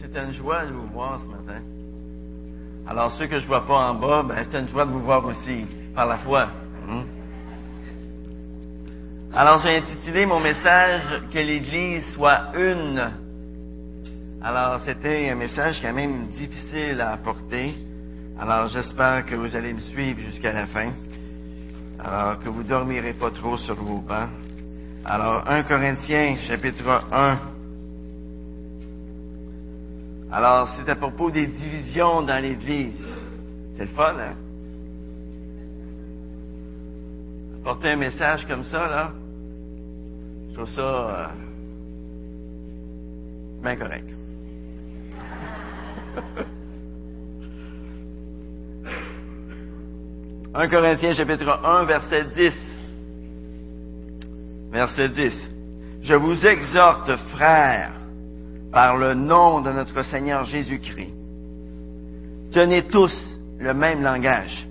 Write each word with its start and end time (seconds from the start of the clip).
C'est 0.00 0.18
une 0.20 0.32
joie 0.32 0.66
de 0.66 0.72
vous 0.72 0.86
voir 0.88 1.20
ce 1.20 1.26
matin. 1.26 1.60
Alors, 2.86 3.10
ceux 3.12 3.26
que 3.26 3.38
je 3.38 3.44
ne 3.44 3.48
vois 3.48 3.66
pas 3.66 3.90
en 3.90 3.94
bas, 3.94 4.22
ben, 4.22 4.44
c'est 4.50 4.58
une 4.58 4.68
joie 4.68 4.84
de 4.84 4.90
vous 4.90 5.00
voir 5.00 5.24
aussi, 5.24 5.66
par 5.94 6.06
la 6.06 6.18
foi. 6.18 6.48
Hmm? 6.86 7.02
Alors, 9.32 9.58
j'ai 9.60 9.78
intitulé 9.78 10.26
mon 10.26 10.38
message 10.38 11.22
Que 11.32 11.38
l'Église 11.38 12.04
soit 12.14 12.52
une. 12.56 13.02
Alors, 14.42 14.80
c'était 14.84 15.30
un 15.30 15.34
message 15.34 15.80
quand 15.80 15.94
même 15.94 16.28
difficile 16.28 17.00
à 17.00 17.12
apporter. 17.12 17.74
Alors, 18.38 18.68
j'espère 18.68 19.24
que 19.24 19.34
vous 19.34 19.56
allez 19.56 19.72
me 19.72 19.80
suivre 19.80 20.20
jusqu'à 20.20 20.52
la 20.52 20.66
fin. 20.66 20.92
Alors, 21.98 22.38
que 22.38 22.48
vous 22.50 22.62
dormirez 22.62 23.14
pas 23.14 23.30
trop 23.30 23.56
sur 23.56 23.74
vos 23.76 24.00
bancs. 24.00 24.43
Alors, 25.06 25.46
1 25.46 25.64
Corinthiens, 25.64 26.36
chapitre 26.48 27.04
1. 27.12 27.38
Alors, 30.32 30.70
c'est 30.76 30.90
à 30.90 30.96
propos 30.96 31.30
des 31.30 31.46
divisions 31.46 32.22
dans 32.22 32.42
l'Église. 32.42 33.04
C'est 33.76 33.82
le 33.82 33.90
fun, 33.90 34.14
hein? 34.18 34.34
Apporter 37.60 37.90
un 37.90 37.96
message 37.96 38.46
comme 38.46 38.64
ça, 38.64 38.88
là, 38.88 39.12
je 40.48 40.54
trouve 40.54 40.70
ça 40.70 40.80
euh, 40.80 41.26
bien 43.62 43.76
correct. 43.76 44.08
«1 50.56 50.68
Corinthiens 50.68 51.14
chapitre 51.14 51.60
1, 51.64 51.84
verset 51.84 52.26
10. 52.36 52.73
Verset 54.74 55.10
10. 55.10 55.32
Je 56.02 56.14
vous 56.14 56.44
exhorte, 56.44 57.08
frères, 57.30 57.92
par 58.72 58.96
le 58.96 59.14
nom 59.14 59.60
de 59.60 59.70
notre 59.70 60.02
Seigneur 60.02 60.44
Jésus-Christ, 60.46 61.14
tenez 62.52 62.82
tous 62.82 63.14
le 63.60 63.72
même 63.72 64.02
langage, 64.02 64.66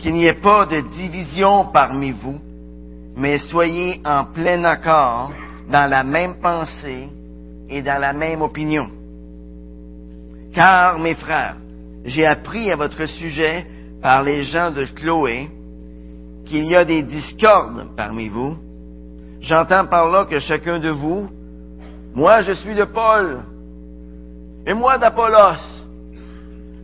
qu'il 0.00 0.14
n'y 0.14 0.26
ait 0.26 0.40
pas 0.40 0.66
de 0.66 0.80
division 0.96 1.66
parmi 1.66 2.10
vous, 2.10 2.40
mais 3.14 3.38
soyez 3.38 4.00
en 4.04 4.24
plein 4.24 4.64
accord 4.64 5.30
dans 5.70 5.88
la 5.88 6.02
même 6.02 6.40
pensée 6.40 7.08
et 7.68 7.80
dans 7.80 8.00
la 8.00 8.12
même 8.12 8.42
opinion. 8.42 8.90
Car, 10.52 10.98
mes 10.98 11.14
frères, 11.14 11.58
j'ai 12.04 12.26
appris 12.26 12.72
à 12.72 12.76
votre 12.76 13.06
sujet 13.06 13.66
par 14.02 14.24
les 14.24 14.42
gens 14.42 14.72
de 14.72 14.84
Chloé 14.84 15.48
qu'il 16.44 16.64
y 16.64 16.74
a 16.74 16.84
des 16.84 17.04
discordes 17.04 17.86
parmi 17.96 18.26
vous. 18.26 18.56
J'entends 19.42 19.86
par 19.86 20.10
là 20.10 20.24
que 20.24 20.38
chacun 20.38 20.78
de 20.78 20.88
vous 20.88 21.28
moi, 22.14 22.42
je 22.42 22.52
suis 22.52 22.74
de 22.74 22.84
Paul. 22.84 23.40
Et 24.66 24.74
moi 24.74 24.98
d'Apollos. 24.98 25.62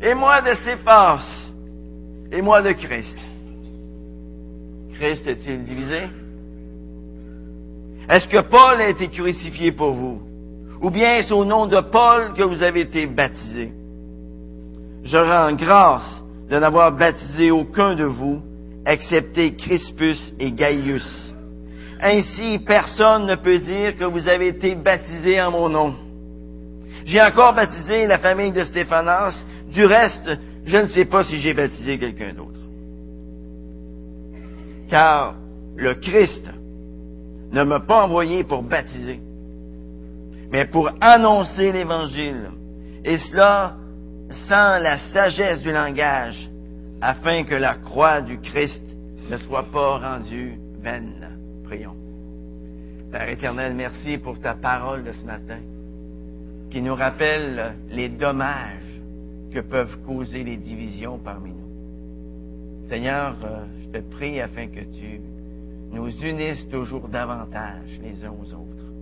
Et 0.01 0.15
moi 0.15 0.41
de 0.41 0.55
Céphas. 0.65 1.23
Et 2.33 2.41
moi 2.41 2.63
de 2.63 2.73
Christ. 2.73 3.19
Christ 4.95 5.27
est-il 5.27 5.65
divisé? 5.65 6.09
Est-ce 8.09 8.27
que 8.27 8.41
Paul 8.41 8.81
a 8.81 8.89
été 8.89 9.09
crucifié 9.09 9.71
pour 9.73 9.93
vous? 9.93 10.23
Ou 10.81 10.91
bien 10.91 11.17
est-ce 11.17 11.35
au 11.35 11.45
nom 11.45 11.67
de 11.67 11.81
Paul 11.81 12.33
que 12.35 12.43
vous 12.43 12.63
avez 12.63 12.81
été 12.81 13.07
baptisé? 13.07 13.73
Je 15.05 15.17
rends 15.17 15.53
grâce 15.53 16.25
de 16.49 16.59
n'avoir 16.59 16.93
baptisé 16.93 17.51
aucun 17.51 17.95
de 17.95 18.05
vous, 18.05 18.41
excepté 18.87 19.55
Crispus 19.55 20.35
et 20.39 20.53
Gaius 20.53 21.28
ainsi, 22.01 22.59
personne 22.61 23.27
ne 23.27 23.35
peut 23.35 23.59
dire 23.59 23.97
que 23.97 24.05
vous 24.05 24.29
avez 24.29 24.49
été 24.49 24.75
baptisé 24.75 25.41
en 25.41 25.51
mon 25.51 25.69
nom. 25.69 25.95
J'ai 27.05 27.21
encore 27.23 27.55
baptisé 27.55 28.07
la 28.07 28.19
famille 28.19 28.53
de 28.53 28.65
Stéphanas. 28.65 29.35
Du 29.73 29.85
reste, 29.85 30.31
je 30.65 30.77
ne 30.77 30.87
sais 30.87 31.07
pas 31.07 31.25
si 31.25 31.41
j'ai 31.41 31.55
baptisé 31.55 31.99
quelqu'un 31.99 32.35
d'autre. 32.35 32.59
Car 34.89 35.35
le 35.77 35.95
Christ 35.95 36.51
ne 37.53 37.63
m'a 37.63 37.81
pas 37.81 38.05
envoyé 38.05 38.45
pour 38.45 38.63
baptiser, 38.63 39.21
mais 40.53 40.67
pour 40.67 40.91
annoncer 41.01 41.73
l'Évangile. 41.73 42.51
Et 43.05 43.17
cela 43.17 43.75
sans 44.49 44.83
la 44.83 44.99
sagesse 44.99 45.63
du 45.63 45.73
langage, 45.73 46.51
afin 47.01 47.45
que 47.45 47.55
la 47.55 47.75
croix 47.75 48.21
du 48.21 48.39
Christ 48.41 48.83
ne 49.31 49.37
soit 49.39 49.67
pas 49.73 49.99
rendue 49.99 50.59
vaine. 50.83 51.38
Père 53.11 53.31
éternel, 53.31 53.73
merci 53.75 54.19
pour 54.19 54.39
ta 54.39 54.53
parole 54.53 55.03
de 55.03 55.13
ce 55.13 55.25
matin, 55.25 55.61
qui 56.71 56.83
nous 56.83 56.95
rappelle 56.95 57.75
les 57.91 58.11
dommages 58.11 59.01
que 59.51 59.61
peuvent 59.61 59.97
causer 60.05 60.45
les 60.45 60.59
divisions 60.59 61.19
parmi 61.19 61.53
nous. 61.53 62.89
Seigneur, 62.91 63.35
euh, 63.45 63.65
je 63.81 63.99
te 63.99 64.03
prie 64.11 64.43
afin 64.43 64.67
que 64.67 64.81
tu 64.81 65.23
nous 65.91 66.11
unisses 66.23 66.69
toujours 66.69 67.09
davantage 67.09 67.99
les 68.03 68.23
uns 68.27 68.31
aux 68.31 68.53
autres, 68.53 68.93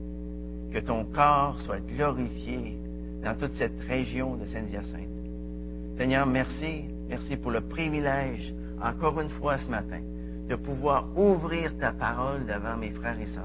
que 0.73 0.79
ton 0.79 1.05
corps 1.07 1.61
soit 1.63 1.81
glorifié 1.81 2.79
dans 3.25 3.35
toute 3.35 3.55
cette 3.57 3.81
région 3.89 4.37
de 4.37 4.45
Saint-Hyacinthe. 4.45 5.97
Seigneur, 5.99 6.27
merci, 6.27 6.85
merci 7.09 7.37
pour 7.37 7.51
le 7.51 7.63
privilège, 7.63 8.55
encore 8.81 9.21
une 9.21 9.31
fois 9.31 9.59
ce 9.59 9.69
matin, 9.69 10.01
de 10.49 10.55
pouvoir 10.55 11.09
ouvrir 11.19 11.77
ta 11.79 11.91
parole 11.91 12.47
devant 12.47 12.77
mes 12.77 12.91
frères 12.91 13.21
et 13.21 13.27
sœurs. 13.27 13.43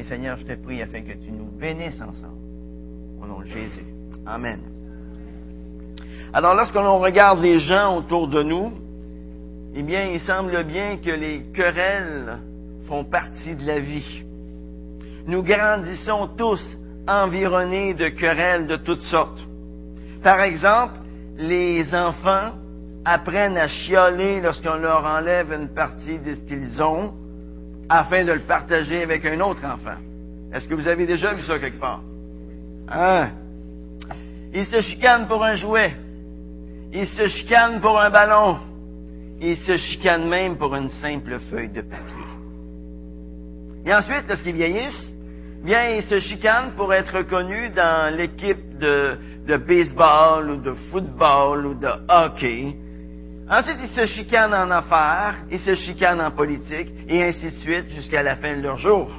Et 0.00 0.04
Seigneur, 0.04 0.38
je 0.38 0.46
te 0.46 0.54
prie 0.54 0.80
afin 0.80 1.02
que 1.02 1.12
tu 1.12 1.30
nous 1.30 1.50
bénisses 1.60 2.00
ensemble. 2.00 2.40
Au 3.22 3.26
nom 3.26 3.40
de 3.40 3.44
Jésus. 3.44 3.84
Amen. 4.24 4.60
Alors, 6.32 6.54
lorsque 6.54 6.74
l'on 6.74 7.00
regarde 7.00 7.42
les 7.42 7.58
gens 7.58 7.98
autour 7.98 8.26
de 8.26 8.42
nous, 8.42 8.72
eh 9.74 9.82
bien, 9.82 10.06
il 10.06 10.20
semble 10.20 10.64
bien 10.64 10.96
que 10.96 11.10
les 11.10 11.42
querelles 11.52 12.38
font 12.88 13.04
partie 13.04 13.54
de 13.54 13.66
la 13.66 13.78
vie. 13.80 14.24
Nous 15.26 15.42
grandissons 15.42 16.30
tous 16.34 16.64
environnés 17.06 17.92
de 17.92 18.08
querelles 18.08 18.66
de 18.68 18.76
toutes 18.76 19.02
sortes. 19.02 19.44
Par 20.22 20.40
exemple, 20.40 20.94
les 21.36 21.94
enfants 21.94 22.52
apprennent 23.04 23.58
à 23.58 23.68
chioler 23.68 24.40
lorsqu'on 24.40 24.76
leur 24.76 25.04
enlève 25.04 25.52
une 25.52 25.68
partie 25.74 26.18
de 26.18 26.36
ce 26.36 26.40
qu'ils 26.48 26.82
ont 26.82 27.12
afin 27.90 28.24
de 28.24 28.32
le 28.32 28.40
partager 28.40 29.02
avec 29.02 29.26
un 29.26 29.40
autre 29.40 29.64
enfant. 29.64 29.98
Est-ce 30.54 30.68
que 30.68 30.74
vous 30.74 30.86
avez 30.86 31.06
déjà 31.06 31.34
vu 31.34 31.42
ça 31.42 31.58
quelque 31.58 31.80
part? 31.80 32.00
Hein? 32.88 33.30
Ils 34.54 34.66
se 34.66 34.80
chicanent 34.80 35.26
pour 35.26 35.44
un 35.44 35.54
jouet. 35.54 35.96
Ils 36.92 37.08
se 37.08 37.26
chicanent 37.26 37.80
pour 37.80 38.00
un 38.00 38.10
ballon. 38.10 38.58
Ils 39.40 39.56
se 39.56 39.76
chicanent 39.76 40.28
même 40.28 40.56
pour 40.56 40.74
une 40.76 40.88
simple 40.88 41.40
feuille 41.50 41.68
de 41.68 41.82
papier. 41.82 42.30
Et 43.86 43.92
ensuite, 43.92 44.28
lorsqu'ils 44.28 44.54
vieillissent, 44.54 45.14
bien, 45.64 45.88
ils 45.90 46.04
se 46.04 46.20
chicanent 46.20 46.72
pour 46.76 46.94
être 46.94 47.16
reconnus 47.16 47.72
dans 47.74 48.14
l'équipe 48.14 48.78
de 48.78 49.56
baseball 49.56 50.50
ou 50.50 50.56
de 50.58 50.74
football 50.92 51.66
ou 51.66 51.74
de 51.74 51.88
hockey 52.08 52.76
Ensuite, 53.50 53.78
ils 53.82 53.96
se 53.96 54.06
chicanent 54.06 54.54
en 54.54 54.70
affaires, 54.70 55.38
ils 55.50 55.58
se 55.58 55.74
chicanent 55.74 56.20
en 56.20 56.30
politique, 56.30 56.88
et 57.08 57.24
ainsi 57.24 57.46
de 57.46 57.58
suite 57.58 57.88
jusqu'à 57.88 58.22
la 58.22 58.36
fin 58.36 58.56
de 58.56 58.62
leur 58.62 58.76
jour. 58.76 59.10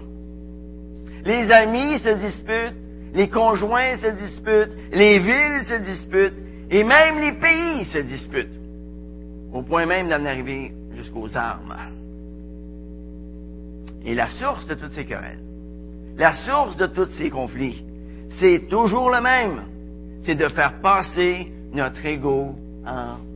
Les 1.25 1.51
amis 1.51 1.99
se 1.99 2.13
disputent, 2.15 2.77
les 3.13 3.27
conjoints 3.27 3.97
se 3.97 4.07
disputent, 4.07 4.73
les 4.93 5.19
villes 5.19 5.65
se 5.67 5.73
disputent, 5.83 6.39
et 6.69 6.81
même 6.85 7.19
les 7.19 7.33
pays 7.33 7.83
se 7.91 7.97
disputent, 7.97 8.57
au 9.51 9.63
point 9.63 9.85
même 9.85 10.07
d'en 10.07 10.23
arriver 10.23 10.71
jusqu'aux 10.95 11.35
armes. 11.35 11.75
Et 14.05 14.15
la 14.15 14.29
source 14.29 14.65
de 14.65 14.75
toutes 14.75 14.93
ces 14.93 15.05
querelles, 15.05 15.43
la 16.17 16.35
source 16.45 16.77
de 16.77 16.85
tous 16.85 17.09
ces 17.17 17.29
conflits, 17.29 17.83
c'est 18.39 18.69
toujours 18.69 19.09
le 19.09 19.19
même, 19.19 19.63
c'est 20.23 20.35
de 20.35 20.47
faire 20.47 20.79
passer 20.79 21.51
notre 21.73 22.05
ego 22.05 22.55
en 22.87 23.30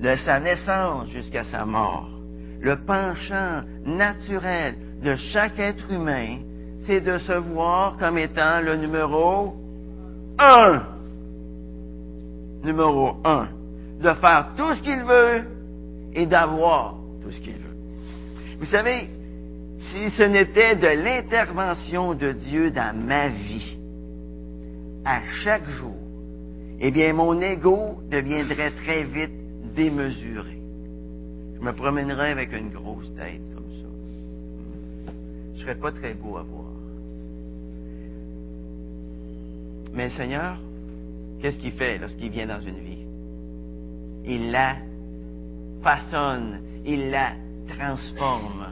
de 0.00 0.16
sa 0.24 0.40
naissance 0.40 1.08
jusqu'à 1.10 1.44
sa 1.44 1.64
mort, 1.64 2.08
le 2.60 2.76
penchant 2.84 3.62
naturel 3.84 4.74
de 5.02 5.16
chaque 5.16 5.58
être 5.58 5.90
humain, 5.90 6.38
c'est 6.86 7.00
de 7.00 7.18
se 7.18 7.32
voir 7.32 7.96
comme 7.96 8.18
étant 8.18 8.60
le 8.60 8.76
numéro 8.76 9.54
un. 10.38 10.82
Numéro 12.62 13.16
un. 13.24 13.48
De 14.00 14.12
faire 14.14 14.48
tout 14.56 14.74
ce 14.74 14.82
qu'il 14.82 15.02
veut 15.02 15.44
et 16.14 16.26
d'avoir 16.26 16.94
tout 17.22 17.30
ce 17.30 17.40
qu'il 17.40 17.54
veut. 17.54 17.76
Vous 18.58 18.66
savez, 18.66 19.08
si 19.78 20.10
ce 20.10 20.22
n'était 20.22 20.76
de 20.76 20.86
l'intervention 20.86 22.14
de 22.14 22.32
Dieu 22.32 22.70
dans 22.70 22.96
ma 22.96 23.28
vie, 23.28 23.78
à 25.04 25.20
chaque 25.44 25.68
jour, 25.68 25.96
eh 26.80 26.90
bien, 26.90 27.12
mon 27.12 27.40
ego 27.40 27.98
deviendrait 28.10 28.72
très 28.72 29.04
vite 29.04 29.45
démesuré. 29.76 30.58
Je 31.54 31.64
me 31.64 31.72
promènerais 31.72 32.30
avec 32.30 32.52
une 32.52 32.70
grosse 32.70 33.12
tête 33.14 33.42
comme 33.54 33.70
ça. 35.06 35.12
serait 35.60 35.76
pas 35.76 35.92
très 35.92 36.14
beau 36.14 36.36
à 36.38 36.42
voir. 36.42 36.72
Mais 39.92 40.10
Seigneur, 40.10 40.58
qu'est-ce 41.40 41.58
qu'il 41.58 41.72
fait 41.72 41.98
lorsqu'il 41.98 42.30
vient 42.30 42.46
dans 42.46 42.60
une 42.60 42.78
vie? 42.80 43.06
Il 44.26 44.50
la 44.50 44.76
façonne, 45.82 46.60
il 46.84 47.10
la 47.10 47.32
transforme. 47.68 48.66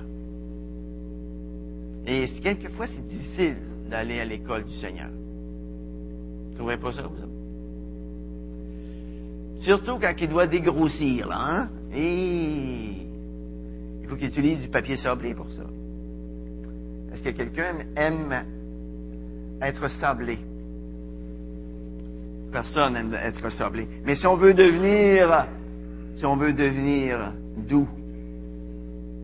Et 2.06 2.28
quelquefois, 2.42 2.86
c'est 2.88 3.08
difficile 3.08 3.56
d'aller 3.88 4.20
à 4.20 4.24
l'école 4.24 4.64
du 4.64 4.74
Seigneur. 4.74 5.08
Vous 5.10 6.56
trouvez 6.56 6.76
pas 6.76 6.92
ça, 6.92 7.02
vous 7.02 7.16
Surtout 9.64 9.98
quand 9.98 10.12
il 10.20 10.28
doit 10.28 10.46
dégrossir, 10.46 11.26
là, 11.26 11.38
hein? 11.40 11.68
Il 11.96 13.06
faut 14.06 14.16
qu'il 14.16 14.28
utilise 14.28 14.60
du 14.60 14.68
papier 14.68 14.96
sablé 14.96 15.32
pour 15.32 15.50
ça. 15.50 15.62
Est-ce 17.10 17.22
que 17.22 17.30
quelqu'un 17.30 17.76
aime 17.96 18.44
être 19.62 19.88
sablé? 19.88 20.38
Personne 22.52 22.92
n'aime 22.92 23.14
être 23.14 23.48
sablé. 23.52 23.88
Mais 24.04 24.16
si 24.16 24.26
on 24.26 24.36
veut 24.36 24.52
devenir, 24.52 25.46
si 26.16 26.26
on 26.26 26.36
veut 26.36 26.52
devenir 26.52 27.32
doux, 27.56 27.88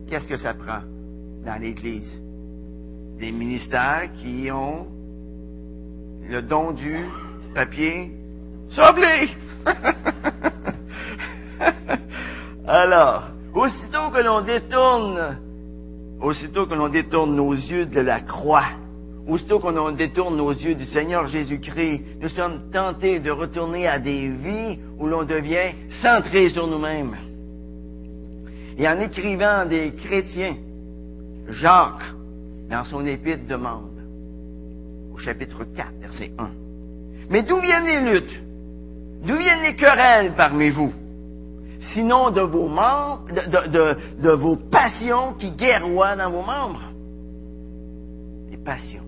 qu'est-ce 0.08 0.26
que 0.26 0.38
ça 0.38 0.54
prend 0.54 0.80
dans 1.44 1.60
l'Église? 1.60 2.18
Des 3.20 3.30
ministères 3.30 4.10
qui 4.22 4.50
ont 4.50 4.86
le 6.26 6.40
don 6.40 6.72
du 6.72 6.96
papier 7.54 8.10
sablé. 8.70 9.28
Alors, 12.66 13.28
aussitôt 13.54 14.10
que 14.10 14.22
l'on 14.22 14.42
détourne, 14.42 15.38
aussitôt 16.20 16.66
que 16.66 16.74
l'on 16.74 16.88
détourne 16.88 17.34
nos 17.34 17.52
yeux 17.52 17.86
de 17.86 18.00
la 18.00 18.20
croix, 18.20 18.66
aussitôt 19.26 19.58
que 19.58 19.68
l'on 19.68 19.92
détourne 19.92 20.36
nos 20.36 20.50
yeux 20.50 20.74
du 20.74 20.84
Seigneur 20.86 21.26
Jésus-Christ, 21.26 22.02
nous 22.20 22.28
sommes 22.28 22.70
tentés 22.72 23.20
de 23.20 23.30
retourner 23.30 23.86
à 23.86 23.98
des 23.98 24.28
vies 24.28 24.78
où 24.98 25.06
l'on 25.06 25.24
devient 25.24 25.72
centré 26.02 26.48
sur 26.48 26.66
nous-mêmes. 26.66 27.16
Et 28.78 28.88
en 28.88 28.98
écrivant 29.00 29.66
des 29.66 29.92
chrétiens, 29.92 30.56
Jacques, 31.48 32.14
dans 32.70 32.84
son 32.84 33.04
épître, 33.04 33.46
demande, 33.48 33.90
au 35.12 35.18
chapitre 35.18 35.64
4, 35.76 35.88
verset 36.00 36.30
1, 36.38 36.50
Mais 37.28 37.42
d'où 37.42 37.60
viennent 37.60 37.86
les 37.86 38.12
luttes? 38.12 38.40
D'où 39.24 39.36
viennent 39.36 39.62
les 39.62 39.76
querelles 39.76 40.34
parmi 40.34 40.70
vous? 40.70 40.92
Sinon 41.92 42.30
de 42.30 42.40
vos 42.40 42.68
membres, 42.68 43.26
de, 43.32 44.30
vos 44.30 44.56
passions 44.56 45.34
qui 45.34 45.50
guerroient 45.52 46.16
dans 46.16 46.30
vos 46.30 46.42
membres. 46.42 46.92
Les 48.50 48.56
passions. 48.56 49.04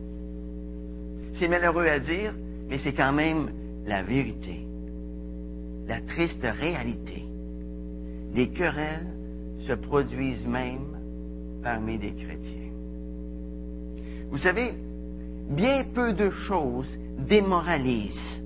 C'est 1.39 1.49
malheureux 1.49 1.87
à 1.87 1.99
dire, 1.99 2.35
mais 2.69 2.79
c'est 2.79 2.93
quand 2.93 3.13
même 3.13 3.51
la 3.87 4.03
vérité. 4.03 4.67
La 5.87 6.01
triste 6.01 6.43
réalité. 6.43 7.25
Les 8.35 8.49
querelles 8.51 9.09
se 9.67 9.73
produisent 9.73 10.47
même 10.47 10.97
parmi 11.63 11.99
des 11.99 12.13
chrétiens. 12.13 12.71
Vous 14.31 14.39
savez, 14.39 14.75
bien 15.51 15.85
peu 15.95 16.13
de 16.13 16.31
choses 16.31 16.91
démoralisent 17.19 18.42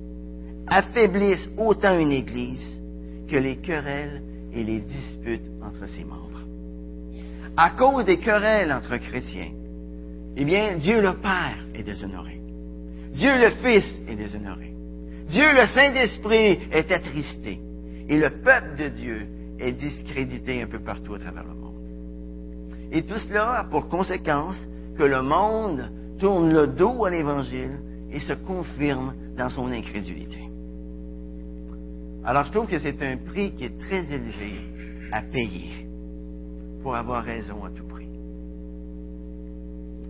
affaiblissent 0.66 1.48
autant 1.56 1.98
une 1.98 2.12
Église 2.12 2.80
que 3.28 3.36
les 3.36 3.56
querelles 3.56 4.22
et 4.52 4.62
les 4.62 4.80
disputes 4.80 5.48
entre 5.62 5.88
ses 5.88 6.04
membres. 6.04 6.42
À 7.56 7.70
cause 7.70 8.04
des 8.04 8.18
querelles 8.18 8.72
entre 8.72 8.96
chrétiens, 8.98 9.52
eh 10.36 10.44
bien, 10.44 10.76
Dieu 10.76 11.00
le 11.00 11.14
Père 11.14 11.64
est 11.74 11.82
déshonoré. 11.82 12.40
Dieu 13.12 13.38
le 13.38 13.50
Fils 13.62 14.02
est 14.08 14.16
déshonoré. 14.16 14.74
Dieu 15.28 15.52
le 15.52 15.66
Saint-Esprit 15.66 16.58
est 16.70 16.92
attristé. 16.92 17.58
Et 18.08 18.18
le 18.18 18.30
peuple 18.30 18.76
de 18.78 18.88
Dieu 18.88 19.26
est 19.58 19.72
discrédité 19.72 20.62
un 20.62 20.66
peu 20.66 20.78
partout 20.78 21.14
à 21.14 21.18
travers 21.18 21.44
le 21.44 21.54
monde. 21.54 21.66
Et 22.92 23.02
tout 23.02 23.18
cela 23.18 23.60
a 23.60 23.64
pour 23.64 23.88
conséquence 23.88 24.56
que 24.96 25.02
le 25.02 25.22
monde 25.22 25.90
tourne 26.18 26.52
le 26.52 26.66
dos 26.66 27.04
à 27.04 27.10
l'Évangile 27.10 27.80
et 28.12 28.20
se 28.20 28.34
confirme 28.34 29.14
dans 29.36 29.48
son 29.48 29.72
incrédulité. 29.72 30.45
Alors 32.26 32.42
je 32.42 32.50
trouve 32.50 32.66
que 32.66 32.78
c'est 32.78 33.00
un 33.02 33.18
prix 33.18 33.52
qui 33.52 33.66
est 33.66 33.78
très 33.78 34.04
élevé 34.12 34.58
à 35.12 35.22
payer 35.22 35.86
pour 36.82 36.96
avoir 36.96 37.22
raison 37.22 37.64
à 37.64 37.70
tout 37.70 37.86
prix. 37.86 38.08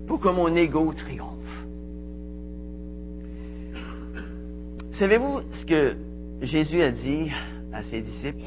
Pour 0.07 0.19
que 0.19 0.29
mon 0.29 0.57
ego 0.57 0.95
triomphe. 0.95 1.67
Savez-vous 4.99 5.43
ce 5.61 5.67
que 5.67 5.97
Jésus 6.41 6.81
a 6.81 6.91
dit 6.91 7.31
à 7.71 7.83
ses 7.83 8.01
disciples? 8.01 8.41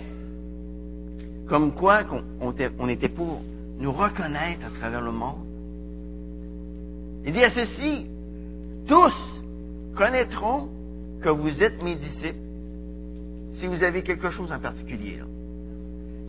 Comme 1.48 1.72
quoi 1.74 2.06
on 2.42 2.90
était 2.90 3.10
pour 3.10 3.44
nous 3.78 3.92
reconnaître 3.92 4.66
à 4.66 4.72
travers 4.80 5.02
le 5.02 5.12
monde. 5.12 5.46
Il 7.24 7.34
dit 7.34 7.44
à 7.44 7.52
ceci, 7.52 8.08
tous 8.88 9.14
connaîtront 9.96 10.70
que 11.22 11.30
vous 11.30 11.62
êtes 11.62 11.84
mes 11.84 11.96
disciples 11.96 12.49
si 13.60 13.68
vous 13.68 13.84
avez 13.84 14.04
quelque 14.04 14.30
chose 14.30 14.52
en 14.52 14.60
particulier. 14.60 15.20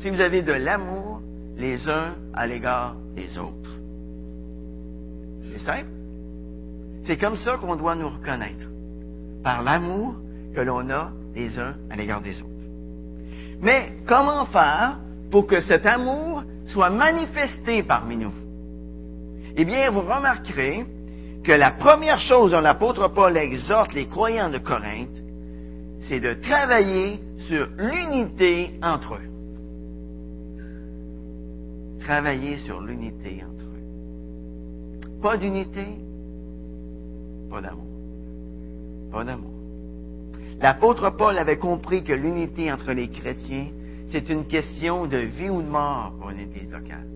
Si 0.00 0.10
vous 0.10 0.20
avez 0.20 0.42
de 0.42 0.52
l'amour 0.52 1.20
les 1.56 1.88
uns 1.88 2.14
à 2.34 2.46
l'égard 2.46 2.96
des 3.14 3.38
autres. 3.38 3.70
C'est 5.52 5.64
simple. 5.64 5.90
C'est 7.04 7.16
comme 7.16 7.36
ça 7.36 7.56
qu'on 7.58 7.76
doit 7.76 7.94
nous 7.94 8.08
reconnaître. 8.08 8.66
Par 9.44 9.62
l'amour 9.62 10.16
que 10.54 10.60
l'on 10.60 10.88
a 10.90 11.12
les 11.34 11.58
uns 11.58 11.76
à 11.88 11.96
l'égard 11.96 12.20
des 12.20 12.40
autres. 12.40 12.48
Mais 13.60 13.92
comment 14.06 14.46
faire 14.46 14.98
pour 15.30 15.46
que 15.46 15.60
cet 15.60 15.86
amour 15.86 16.42
soit 16.66 16.90
manifesté 16.90 17.82
parmi 17.82 18.16
nous? 18.16 18.34
Eh 19.56 19.64
bien, 19.64 19.90
vous 19.90 20.00
remarquerez 20.00 20.86
que 21.44 21.52
la 21.52 21.72
première 21.72 22.20
chose 22.20 22.50
dont 22.52 22.60
l'apôtre 22.60 23.08
Paul 23.08 23.36
exhorte 23.36 23.92
les 23.92 24.06
croyants 24.06 24.50
de 24.50 24.58
Corinthe, 24.58 25.19
c'est 26.10 26.18
de 26.18 26.34
travailler 26.34 27.20
sur 27.46 27.68
l'unité 27.78 28.72
entre 28.82 29.14
eux. 29.14 29.30
Travailler 32.00 32.56
sur 32.56 32.80
l'unité 32.80 33.44
entre 33.44 33.64
eux. 33.66 35.20
Pas 35.22 35.36
d'unité, 35.36 35.86
pas 37.49 37.61
d'amour. 37.62 37.87
Pas 39.12 39.23
d'amour. 39.23 39.52
L'apôtre 40.61 41.11
Paul 41.11 41.38
avait 41.38 41.58
compris 41.58 42.02
que 42.02 42.12
l'unité 42.12 42.73
entre 42.73 42.90
les 42.90 43.08
chrétiens, 43.08 43.68
c'est 44.08 44.28
une 44.30 44.46
question 44.46 45.06
de 45.06 45.18
vie 45.18 45.49
ou 45.49 45.62
de 45.62 45.68
mort 45.68 46.12
pour 46.18 46.30
une 46.30 46.40
église 46.40 46.73
locale. 46.73 47.06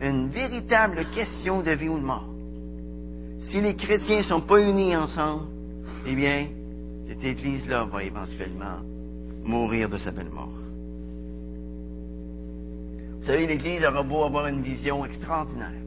Une 0.00 0.28
véritable 0.28 1.06
question 1.14 1.62
de 1.62 1.70
vie 1.70 1.88
ou 1.88 2.00
de 2.00 2.04
mort. 2.04 2.28
Si 3.42 3.60
les 3.60 3.76
chrétiens 3.76 4.18
ne 4.18 4.22
sont 4.24 4.40
pas 4.40 4.58
unis 4.60 4.96
ensemble, 4.96 5.44
eh 6.04 6.16
bien, 6.16 6.48
cette 7.14 7.24
Église-là 7.24 7.84
va 7.84 8.02
éventuellement 8.02 8.78
mourir 9.44 9.88
de 9.88 9.98
sa 9.98 10.10
belle 10.10 10.30
mort. 10.30 10.48
Vous 13.20 13.26
savez, 13.26 13.46
l'Église 13.46 13.84
aura 13.84 14.02
beau 14.02 14.24
avoir 14.24 14.48
une 14.48 14.62
vision 14.62 15.04
extraordinaire. 15.04 15.80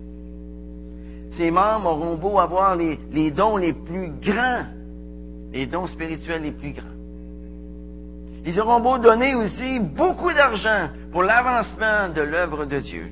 Ses 1.36 1.52
membres 1.52 1.90
auront 1.90 2.16
beau 2.16 2.40
avoir 2.40 2.76
les, 2.76 3.32
dons 3.32 3.58
les 3.58 3.74
plus 3.74 4.10
grands, 4.22 4.66
les 5.52 5.66
dons 5.66 5.88
spirituels 5.88 6.44
les 6.44 6.52
plus 6.52 6.72
grands. 6.72 6.86
Ils 8.46 8.60
auront 8.60 8.80
beau 8.80 8.98
donner 8.98 9.36
aussi 9.36 9.80
beaucoup 9.80 10.32
d'argent 10.32 10.90
pour 11.12 11.24
l'avancement 11.24 12.10
de 12.16 12.22
l'œuvre 12.22 12.66
de 12.66 12.80
Dieu. 12.80 13.08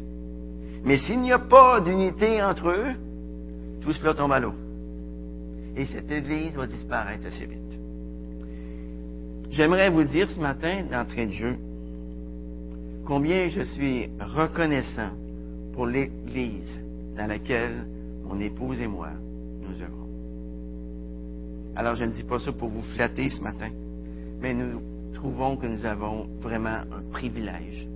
Mais 0.85 0.99
s'il 0.99 1.19
n'y 1.19 1.33
a 1.33 1.39
pas 1.39 1.81
d'unité 1.81 2.41
entre 2.41 2.69
eux, 2.69 2.93
tout 3.81 3.91
cela 3.91 4.13
tombe 4.13 4.31
à 4.31 4.39
l'eau. 4.39 4.53
Et 5.75 5.85
cette 5.85 6.09
Église 6.09 6.55
va 6.55 6.65
disparaître 6.65 7.27
assez 7.27 7.45
vite. 7.45 7.64
J'aimerais 9.55 9.89
vous 9.89 10.03
dire 10.03 10.29
ce 10.29 10.37
matin, 10.37 10.83
d'entrée 10.91 11.27
de 11.27 11.31
jeu, 11.31 11.55
combien 13.05 13.47
je 13.47 13.61
suis 13.61 14.09
reconnaissant 14.19 15.11
pour 15.71 15.85
l'Église 15.85 16.77
dans 17.15 17.25
laquelle 17.25 17.85
mon 18.25 18.37
épouse 18.41 18.81
et 18.81 18.87
moi 18.87 19.11
nous 19.61 19.81
œuvrons. 19.81 20.09
Alors, 21.77 21.95
je 21.95 22.03
ne 22.03 22.11
dis 22.11 22.23
pas 22.23 22.37
ça 22.39 22.51
pour 22.51 22.67
vous 22.67 22.81
flatter 22.95 23.29
ce 23.29 23.41
matin, 23.41 23.69
mais 24.41 24.53
nous 24.53 24.81
trouvons 25.13 25.55
que 25.55 25.67
nous 25.67 25.85
avons 25.85 26.27
vraiment 26.41 26.81
un 26.91 27.11
privilège 27.13 27.87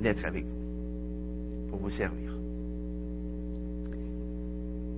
d'être 0.00 0.24
avec 0.24 0.44
vous, 0.44 1.68
pour 1.68 1.80
vous 1.80 1.90
servir. 1.90 2.32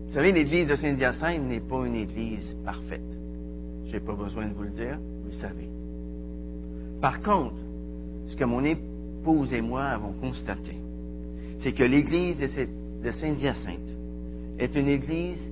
Vous 0.09 0.13
savez, 0.13 0.33
l'Église 0.33 0.69
de 0.69 0.75
Saint-Hyacinthe 0.75 1.45
n'est 1.45 1.61
pas 1.61 1.87
une 1.87 1.95
Église 1.95 2.55
parfaite. 2.63 3.01
Je 3.93 3.99
n'ai 3.99 4.05
pas 4.05 4.15
besoin 4.15 4.47
de 4.47 4.55
vous 4.55 4.63
le 4.63 4.71
dire, 4.71 4.99
vous 5.23 5.31
le 5.31 5.37
savez. 5.37 5.69
Par 7.03 7.21
contre, 7.21 7.57
ce 8.29 8.35
que 8.35 8.45
mon 8.45 8.65
épouse 8.65 9.53
et 9.53 9.61
moi 9.61 9.85
avons 9.85 10.15
constaté, 10.15 10.79
c'est 11.59 11.73
que 11.73 11.83
l'Église 11.85 12.39
de 12.39 13.11
Saint-Hyacinthe 13.11 13.79
est 14.59 14.75
une 14.75 14.89
Église 14.89 15.43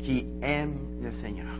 qui 0.00 0.26
aime 0.42 0.74
le 1.02 1.12
Seigneur. 1.12 1.58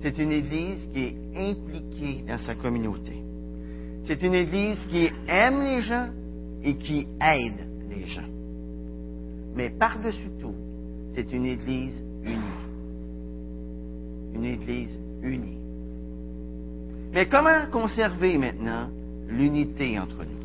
C'est 0.00 0.16
une 0.16 0.30
Église 0.30 0.88
qui 0.94 1.00
est 1.00 1.16
impliquée 1.34 2.22
dans 2.28 2.38
sa 2.38 2.54
communauté. 2.54 3.20
C'est 4.04 4.22
une 4.22 4.34
Église 4.34 4.78
qui 4.88 5.10
aime 5.26 5.64
les 5.64 5.80
gens 5.80 6.08
et 6.62 6.76
qui 6.76 7.08
aide 7.20 7.66
les 7.90 8.04
gens. 8.04 8.30
Mais 9.56 9.70
par-dessus 9.70 10.30
tout, 10.40 10.54
c'est 11.16 11.32
une 11.32 11.46
Église 11.46 12.00
unie. 12.22 12.36
Une 14.32 14.44
Église 14.44 14.96
unie. 15.22 15.58
Mais 17.12 17.26
comment 17.26 17.66
conserver 17.70 18.38
maintenant 18.38 18.88
l'unité 19.28 19.98
entre 19.98 20.18
nous? 20.18 20.36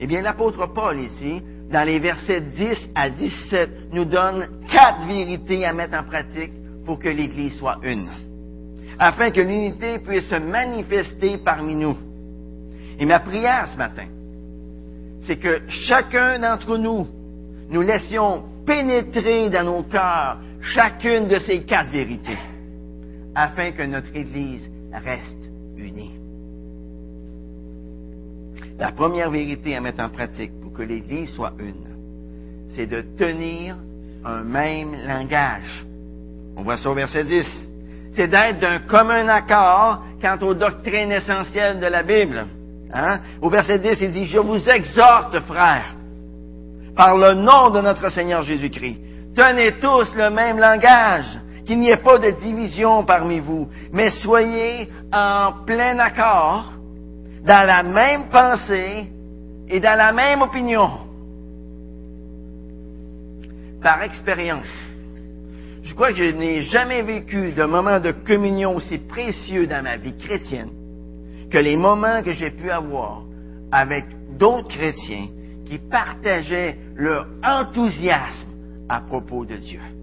Eh 0.00 0.06
bien, 0.06 0.22
l'apôtre 0.22 0.66
Paul 0.72 0.98
ici, 0.98 1.42
dans 1.70 1.86
les 1.86 1.98
versets 1.98 2.40
10 2.40 2.90
à 2.94 3.10
17, 3.10 3.92
nous 3.92 4.04
donne 4.04 4.48
quatre 4.70 5.06
vérités 5.06 5.64
à 5.64 5.72
mettre 5.72 5.96
en 5.96 6.04
pratique 6.04 6.52
pour 6.84 6.98
que 6.98 7.08
l'Église 7.08 7.56
soit 7.58 7.78
une, 7.82 8.08
afin 8.98 9.30
que 9.30 9.40
l'unité 9.40 9.98
puisse 9.98 10.28
se 10.28 10.36
manifester 10.36 11.38
parmi 11.38 11.74
nous. 11.74 11.96
Et 12.98 13.06
ma 13.06 13.20
prière 13.20 13.68
ce 13.72 13.78
matin, 13.78 14.06
c'est 15.26 15.36
que 15.36 15.60
chacun 15.68 16.38
d'entre 16.38 16.76
nous, 16.76 17.06
nous 17.70 17.82
laissions 17.82 18.42
pénétrer 18.66 19.48
dans 19.48 19.64
nos 19.64 19.82
cœurs 19.84 20.38
chacune 20.60 21.28
de 21.28 21.38
ces 21.38 21.62
quatre 21.62 21.90
vérités, 21.90 22.36
afin 23.34 23.72
que 23.72 23.82
notre 23.82 24.14
Église 24.14 24.68
reste 24.92 25.50
unie. 25.76 26.12
La 28.78 28.92
première 28.92 29.30
vérité 29.30 29.76
à 29.76 29.80
mettre 29.80 30.00
en 30.00 30.08
pratique 30.08 30.52
pour 30.60 30.72
que 30.72 30.82
l'Église 30.82 31.30
soit 31.34 31.52
une, 31.58 31.94
c'est 32.74 32.86
de 32.86 33.02
tenir 33.16 33.76
un 34.24 34.42
même 34.42 34.94
langage. 35.06 35.84
On 36.56 36.62
voit 36.62 36.76
ça 36.76 36.90
au 36.90 36.94
verset 36.94 37.24
10. 37.24 37.46
C'est 38.14 38.28
d'être 38.28 38.58
d'un 38.58 38.80
commun 38.80 39.28
accord 39.28 40.02
quant 40.20 40.38
aux 40.42 40.54
doctrines 40.54 41.12
essentielles 41.12 41.80
de 41.80 41.86
la 41.86 42.02
Bible. 42.02 42.46
Hein? 42.92 43.20
Au 43.40 43.48
verset 43.48 43.78
10, 43.78 43.98
il 44.00 44.12
dit, 44.12 44.24
je 44.24 44.38
vous 44.38 44.68
exhorte, 44.68 45.38
frères, 45.40 45.94
par 46.96 47.16
le 47.16 47.34
nom 47.34 47.70
de 47.70 47.80
notre 47.80 48.10
Seigneur 48.10 48.42
Jésus-Christ, 48.42 48.98
tenez 49.36 49.78
tous 49.78 50.14
le 50.16 50.30
même 50.30 50.58
langage, 50.58 51.38
qu'il 51.70 51.78
n'y 51.78 51.90
ait 51.90 51.98
pas 51.98 52.18
de 52.18 52.32
division 52.32 53.04
parmi 53.04 53.38
vous, 53.38 53.68
mais 53.92 54.10
soyez 54.10 54.88
en 55.12 55.52
plein 55.64 55.96
accord, 56.00 56.72
dans 57.44 57.64
la 57.64 57.84
même 57.84 58.28
pensée 58.28 59.06
et 59.68 59.78
dans 59.78 59.96
la 59.96 60.12
même 60.12 60.42
opinion. 60.42 60.90
Par 63.80 64.02
expérience, 64.02 64.66
je 65.84 65.94
crois 65.94 66.08
que 66.08 66.16
je 66.16 66.24
n'ai 66.24 66.62
jamais 66.62 67.02
vécu 67.02 67.52
de 67.52 67.62
moment 67.62 68.00
de 68.00 68.10
communion 68.10 68.74
aussi 68.74 68.98
précieux 68.98 69.68
dans 69.68 69.84
ma 69.84 69.96
vie 69.96 70.18
chrétienne 70.18 70.72
que 71.52 71.58
les 71.58 71.76
moments 71.76 72.24
que 72.24 72.32
j'ai 72.32 72.50
pu 72.50 72.68
avoir 72.68 73.22
avec 73.70 74.06
d'autres 74.36 74.76
chrétiens 74.76 75.28
qui 75.66 75.78
partageaient 75.78 76.76
leur 76.96 77.28
enthousiasme 77.44 78.48
à 78.88 79.02
propos 79.02 79.44
de 79.44 79.54
Dieu. 79.54 79.99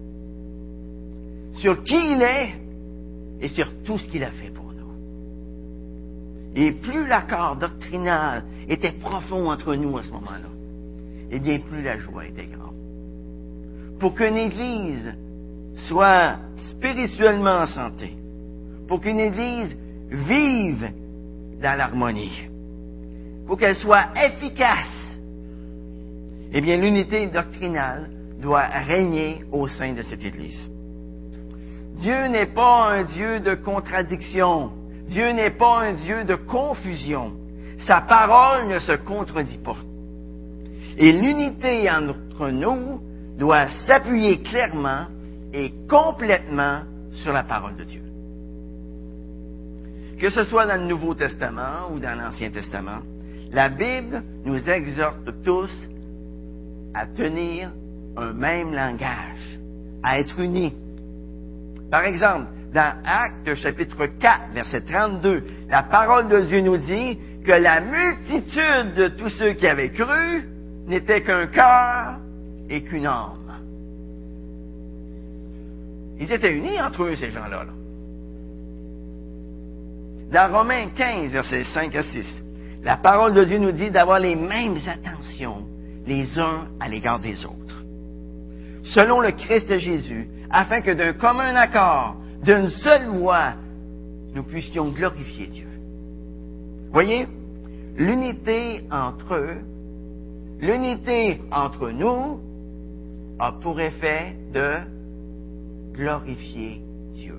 Sur 1.60 1.82
qui 1.82 1.96
il 1.96 2.22
est 2.22 2.54
et 3.40 3.48
sur 3.48 3.82
tout 3.84 3.98
ce 3.98 4.08
qu'il 4.08 4.22
a 4.22 4.30
fait 4.30 4.50
pour 4.50 4.72
nous. 4.72 4.92
Et 6.54 6.72
plus 6.72 7.06
l'accord 7.06 7.56
doctrinal 7.56 8.44
était 8.68 8.92
profond 8.92 9.50
entre 9.50 9.74
nous 9.74 9.98
à 9.98 10.02
ce 10.02 10.10
moment-là, 10.10 10.48
et 11.30 11.38
bien 11.40 11.58
plus 11.58 11.82
la 11.82 11.98
joie 11.98 12.26
était 12.26 12.46
grande. 12.46 12.74
Pour 13.98 14.14
qu'une 14.14 14.36
Église 14.36 15.14
soit 15.88 16.36
spirituellement 16.70 17.62
en 17.62 17.66
santé, 17.66 18.16
pour 18.86 19.00
qu'une 19.00 19.20
Église 19.20 19.76
vive 20.10 20.92
dans 21.60 21.76
l'harmonie, 21.76 22.48
pour 23.46 23.56
qu'elle 23.56 23.76
soit 23.76 24.08
efficace, 24.16 25.16
eh 26.52 26.60
bien 26.60 26.76
l'unité 26.76 27.26
doctrinale 27.26 28.10
doit 28.40 28.66
régner 28.66 29.44
au 29.50 29.66
sein 29.66 29.92
de 29.92 30.02
cette 30.02 30.24
Église. 30.24 30.68
Dieu 31.98 32.26
n'est 32.28 32.46
pas 32.46 32.90
un 32.90 33.04
Dieu 33.04 33.40
de 33.40 33.54
contradiction. 33.54 34.70
Dieu 35.08 35.32
n'est 35.32 35.50
pas 35.50 35.80
un 35.80 35.94
Dieu 35.94 36.24
de 36.24 36.36
confusion. 36.36 37.32
Sa 37.86 38.02
parole 38.02 38.68
ne 38.68 38.78
se 38.78 38.92
contredit 38.92 39.58
pas. 39.58 39.76
Et 40.96 41.12
l'unité 41.12 41.90
entre 41.90 42.50
nous 42.50 43.00
doit 43.38 43.68
s'appuyer 43.86 44.42
clairement 44.42 45.06
et 45.52 45.72
complètement 45.88 46.82
sur 47.12 47.32
la 47.32 47.42
parole 47.42 47.76
de 47.76 47.84
Dieu. 47.84 48.02
Que 50.20 50.30
ce 50.30 50.44
soit 50.44 50.66
dans 50.66 50.76
le 50.76 50.86
Nouveau 50.88 51.14
Testament 51.14 51.92
ou 51.92 52.00
dans 52.00 52.18
l'Ancien 52.18 52.50
Testament, 52.50 53.00
la 53.52 53.68
Bible 53.68 54.22
nous 54.44 54.68
exhorte 54.68 55.42
tous 55.44 55.70
à 56.94 57.06
tenir 57.06 57.70
un 58.16 58.32
même 58.32 58.74
langage, 58.74 59.58
à 60.02 60.18
être 60.18 60.38
unis. 60.40 60.74
Par 61.90 62.04
exemple, 62.04 62.46
dans 62.72 62.94
Actes 63.04 63.54
chapitre 63.54 64.06
4, 64.06 64.52
verset 64.52 64.82
32, 64.82 65.44
la 65.70 65.82
parole 65.84 66.28
de 66.28 66.40
Dieu 66.42 66.60
nous 66.60 66.76
dit 66.76 67.18
que 67.44 67.52
la 67.52 67.80
multitude 67.80 68.94
de 68.94 69.08
tous 69.08 69.30
ceux 69.30 69.52
qui 69.52 69.66
avaient 69.66 69.90
cru 69.90 70.44
n'était 70.86 71.22
qu'un 71.22 71.46
cœur 71.46 72.18
et 72.68 72.82
qu'une 72.82 73.06
âme. 73.06 73.34
Ils 76.20 76.30
étaient 76.30 76.52
unis 76.52 76.80
entre 76.80 77.04
eux, 77.04 77.14
ces 77.14 77.30
gens-là. 77.30 77.64
Dans 80.30 80.52
Romains 80.52 80.88
15, 80.94 81.32
versets 81.32 81.64
5 81.64 81.94
à 81.94 82.02
6, 82.02 82.44
la 82.82 82.96
parole 82.96 83.32
de 83.32 83.44
Dieu 83.44 83.58
nous 83.58 83.72
dit 83.72 83.90
d'avoir 83.90 84.18
les 84.18 84.36
mêmes 84.36 84.76
attentions 84.86 85.66
les 86.06 86.38
uns 86.38 86.66
à 86.80 86.88
l'égard 86.88 87.20
des 87.20 87.44
autres. 87.46 87.84
Selon 88.82 89.20
le 89.20 89.30
Christ 89.30 89.76
Jésus, 89.78 90.28
afin 90.50 90.80
que 90.80 90.90
d'un 90.90 91.12
commun 91.12 91.54
accord, 91.54 92.16
d'une 92.42 92.68
seule 92.68 93.06
voix, 93.06 93.54
nous 94.34 94.42
puissions 94.42 94.88
glorifier 94.90 95.46
Dieu. 95.48 95.68
Voyez, 96.92 97.26
l'unité 97.96 98.82
entre 98.90 99.34
eux, 99.34 99.56
l'unité 100.60 101.40
entre 101.50 101.90
nous, 101.90 102.40
a 103.38 103.52
pour 103.52 103.80
effet 103.80 104.36
de 104.52 104.78
glorifier 105.92 106.82
Dieu. 107.14 107.38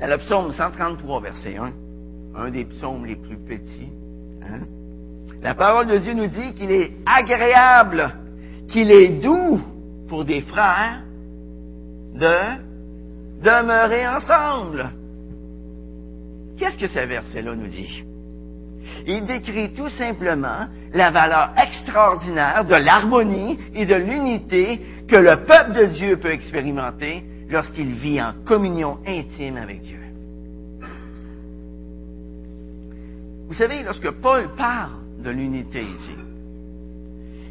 Dans 0.00 0.06
le 0.10 0.18
psaume 0.18 0.52
133, 0.52 1.20
verset 1.20 1.56
1, 1.56 1.72
un 2.36 2.50
des 2.50 2.64
psaumes 2.64 3.06
les 3.06 3.16
plus 3.16 3.36
petits, 3.36 3.92
hein, 4.42 4.60
la 5.42 5.54
parole 5.54 5.86
de 5.86 5.98
Dieu 5.98 6.12
nous 6.12 6.26
dit 6.26 6.54
qu'il 6.54 6.70
est 6.70 6.92
agréable, 7.06 8.12
qu'il 8.68 8.90
est 8.90 9.20
doux 9.20 9.60
pour 10.10 10.24
des 10.24 10.42
frères 10.42 11.02
de 12.14 12.36
demeurer 13.42 14.06
ensemble. 14.06 14.90
Qu'est-ce 16.58 16.76
que 16.76 16.88
ce 16.88 16.98
verset-là 16.98 17.54
nous 17.54 17.68
dit? 17.68 18.04
Il 19.06 19.24
décrit 19.24 19.72
tout 19.72 19.88
simplement 19.88 20.66
la 20.92 21.10
valeur 21.12 21.52
extraordinaire 21.56 22.64
de 22.64 22.74
l'harmonie 22.74 23.58
et 23.72 23.86
de 23.86 23.94
l'unité 23.94 24.80
que 25.08 25.16
le 25.16 25.46
peuple 25.46 25.72
de 25.74 25.84
Dieu 25.86 26.16
peut 26.18 26.32
expérimenter 26.32 27.24
lorsqu'il 27.48 27.94
vit 27.94 28.20
en 28.20 28.32
communion 28.44 28.98
intime 29.06 29.56
avec 29.56 29.80
Dieu. 29.82 30.00
Vous 33.46 33.54
savez, 33.54 33.82
lorsque 33.84 34.10
Paul 34.10 34.48
parle 34.56 35.22
de 35.22 35.30
l'unité 35.30 35.82
ici, 35.82 36.16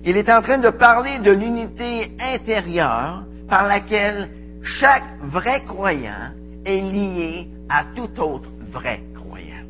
il 0.06 0.18
est 0.18 0.30
en 0.30 0.42
train 0.42 0.58
de 0.58 0.70
parler 0.70 1.20
de 1.20 1.32
l'unité 1.32 2.12
intérieure 2.20 3.24
par 3.48 3.68
laquelle 3.68 4.30
chaque 4.62 5.20
vrai 5.24 5.64
croyant 5.66 6.32
est 6.66 6.82
lié 6.82 7.48
à 7.68 7.86
tout 7.96 8.20
autre 8.20 8.50
vrai 8.72 9.02
croyant. 9.16 9.66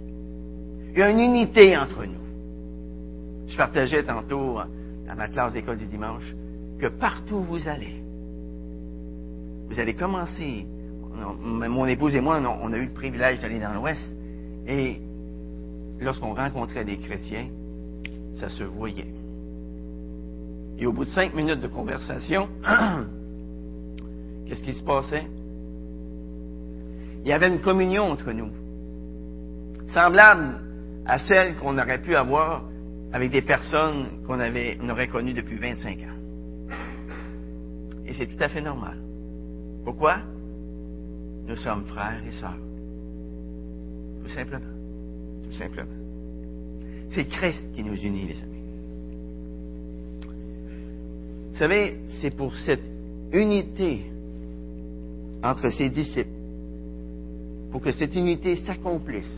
Il 0.93 0.99
y 0.99 1.01
a 1.01 1.09
une 1.09 1.19
unité 1.19 1.77
entre 1.77 2.05
nous. 2.05 3.47
Je 3.47 3.57
partageais 3.57 4.03
tantôt 4.03 4.59
dans 5.07 5.15
ma 5.15 5.27
classe 5.27 5.53
d'école 5.53 5.77
du 5.77 5.87
dimanche 5.87 6.35
que 6.79 6.87
partout 6.87 7.37
où 7.37 7.43
vous 7.43 7.67
allez, 7.67 8.01
vous 9.69 9.79
allez 9.79 9.93
commencer. 9.93 10.65
Mon 11.41 11.85
épouse 11.85 12.15
et 12.15 12.21
moi, 12.21 12.39
on 12.61 12.71
a 12.71 12.77
eu 12.77 12.85
le 12.85 12.93
privilège 12.93 13.39
d'aller 13.39 13.59
dans 13.59 13.73
l'Ouest. 13.73 14.07
Et 14.67 15.01
lorsqu'on 15.99 16.33
rencontrait 16.33 16.85
des 16.85 16.97
chrétiens, 16.97 17.47
ça 18.39 18.47
se 18.49 18.63
voyait. 18.63 19.18
Et 20.79 20.85
au 20.85 20.93
bout 20.93 21.03
de 21.03 21.09
cinq 21.09 21.35
minutes 21.35 21.59
de 21.59 21.67
conversation, 21.67 22.47
qu'est-ce 24.47 24.63
qui 24.63 24.73
se 24.73 24.83
passait? 24.83 25.27
Il 27.23 27.27
y 27.27 27.33
avait 27.33 27.49
une 27.49 27.59
communion 27.59 28.03
entre 28.03 28.31
nous, 28.31 28.49
semblable 29.93 30.61
à 31.05 31.19
celle 31.19 31.57
qu'on 31.57 31.77
aurait 31.77 32.01
pu 32.01 32.15
avoir 32.15 32.63
avec 33.11 33.31
des 33.31 33.41
personnes 33.41 34.23
qu'on 34.25 34.39
avait, 34.39 34.77
aurait 34.89 35.07
connues 35.07 35.33
depuis 35.33 35.57
25 35.57 35.99
ans. 35.99 36.75
Et 38.05 38.13
c'est 38.13 38.27
tout 38.27 38.41
à 38.41 38.47
fait 38.47 38.61
normal. 38.61 38.97
Pourquoi? 39.83 40.19
Nous 41.45 41.55
sommes 41.57 41.85
frères 41.85 42.21
et 42.25 42.31
sœurs. 42.31 42.57
Tout 44.23 44.29
simplement. 44.29 44.65
Tout 45.43 45.57
simplement. 45.57 45.89
C'est 47.11 47.25
Christ 47.25 47.65
qui 47.73 47.83
nous 47.83 47.95
unit, 47.95 48.27
les 48.27 48.41
amis. 48.41 48.58
Vous 51.51 51.57
savez, 51.57 51.97
c'est 52.21 52.35
pour 52.35 52.55
cette 52.55 52.83
unité 53.31 54.05
entre 55.43 55.69
ses 55.69 55.89
disciples, 55.89 56.29
pour 57.71 57.81
que 57.81 57.91
cette 57.91 58.15
unité 58.15 58.55
s'accomplisse, 58.57 59.37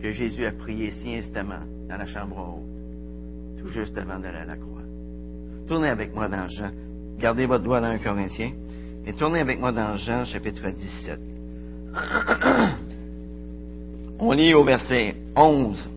que 0.00 0.10
Jésus 0.10 0.44
a 0.44 0.52
prié 0.52 0.92
si 1.02 1.14
instamment 1.14 1.60
dans 1.88 1.96
la 1.96 2.06
chambre 2.06 2.36
haute, 2.36 3.62
tout 3.62 3.68
juste 3.68 3.96
avant 3.96 4.18
d'aller 4.18 4.38
à 4.38 4.44
la 4.44 4.56
croix. 4.56 4.82
Tournez 5.68 5.88
avec 5.88 6.14
moi 6.14 6.28
dans 6.28 6.48
Jean. 6.48 6.70
Gardez 7.18 7.46
votre 7.46 7.64
doigt 7.64 7.80
dans 7.80 7.86
un 7.86 7.98
Corinthien. 7.98 8.52
Et 9.06 9.12
tournez 9.12 9.40
avec 9.40 9.58
moi 9.58 9.72
dans 9.72 9.96
Jean 9.96 10.24
chapitre 10.24 10.68
17. 10.68 11.20
On 14.18 14.32
lit 14.32 14.54
au 14.54 14.64
verset 14.64 15.14
11. 15.36 15.88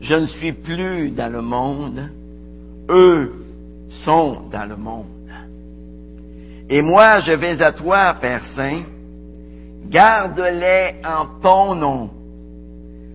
Je 0.00 0.14
ne 0.14 0.26
suis 0.26 0.52
plus 0.52 1.10
dans 1.10 1.32
le 1.32 1.42
monde, 1.42 2.10
eux 2.88 3.32
sont 3.88 4.48
dans 4.50 4.68
le 4.68 4.76
monde. 4.76 5.06
Et 6.70 6.82
moi, 6.82 7.20
je 7.20 7.32
vais 7.32 7.62
à 7.62 7.72
toi, 7.72 8.14
Père 8.20 8.42
Saint, 8.54 8.82
garde-les 9.86 10.96
en 11.04 11.40
ton 11.40 11.74
nom, 11.74 12.10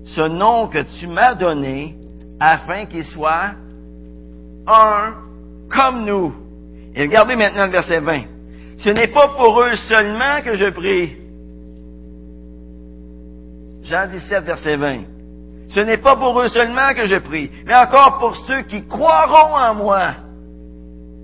ce 0.05 0.21
nom 0.21 0.67
que 0.67 0.79
tu 0.99 1.07
m'as 1.07 1.35
donné, 1.35 1.95
afin 2.39 2.85
qu'ils 2.85 3.05
soient 3.05 3.51
un 4.65 5.13
comme 5.69 6.05
nous. 6.05 6.33
Et 6.95 7.03
regardez 7.03 7.35
maintenant 7.35 7.65
le 7.65 7.71
verset 7.71 7.99
20. 7.99 8.21
Ce 8.79 8.89
n'est 8.89 9.07
pas 9.07 9.29
pour 9.29 9.61
eux 9.61 9.75
seulement 9.87 10.41
que 10.43 10.55
je 10.55 10.69
prie. 10.71 11.15
Jean 13.83 14.07
17, 14.07 14.43
verset 14.45 14.77
20. 14.77 15.01
Ce 15.69 15.79
n'est 15.79 15.97
pas 15.97 16.15
pour 16.15 16.39
eux 16.41 16.47
seulement 16.47 16.93
que 16.95 17.05
je 17.05 17.17
prie, 17.17 17.51
mais 17.65 17.75
encore 17.75 18.17
pour 18.17 18.35
ceux 18.35 18.61
qui 18.63 18.85
croiront 18.87 19.55
en 19.55 19.75
moi 19.75 20.22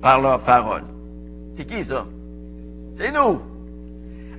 par 0.01 0.22
leur 0.22 0.39
parole. 0.41 0.84
C'est 1.56 1.65
qui 1.65 1.84
ça? 1.84 2.06
C'est 2.98 3.12
nous. 3.12 3.39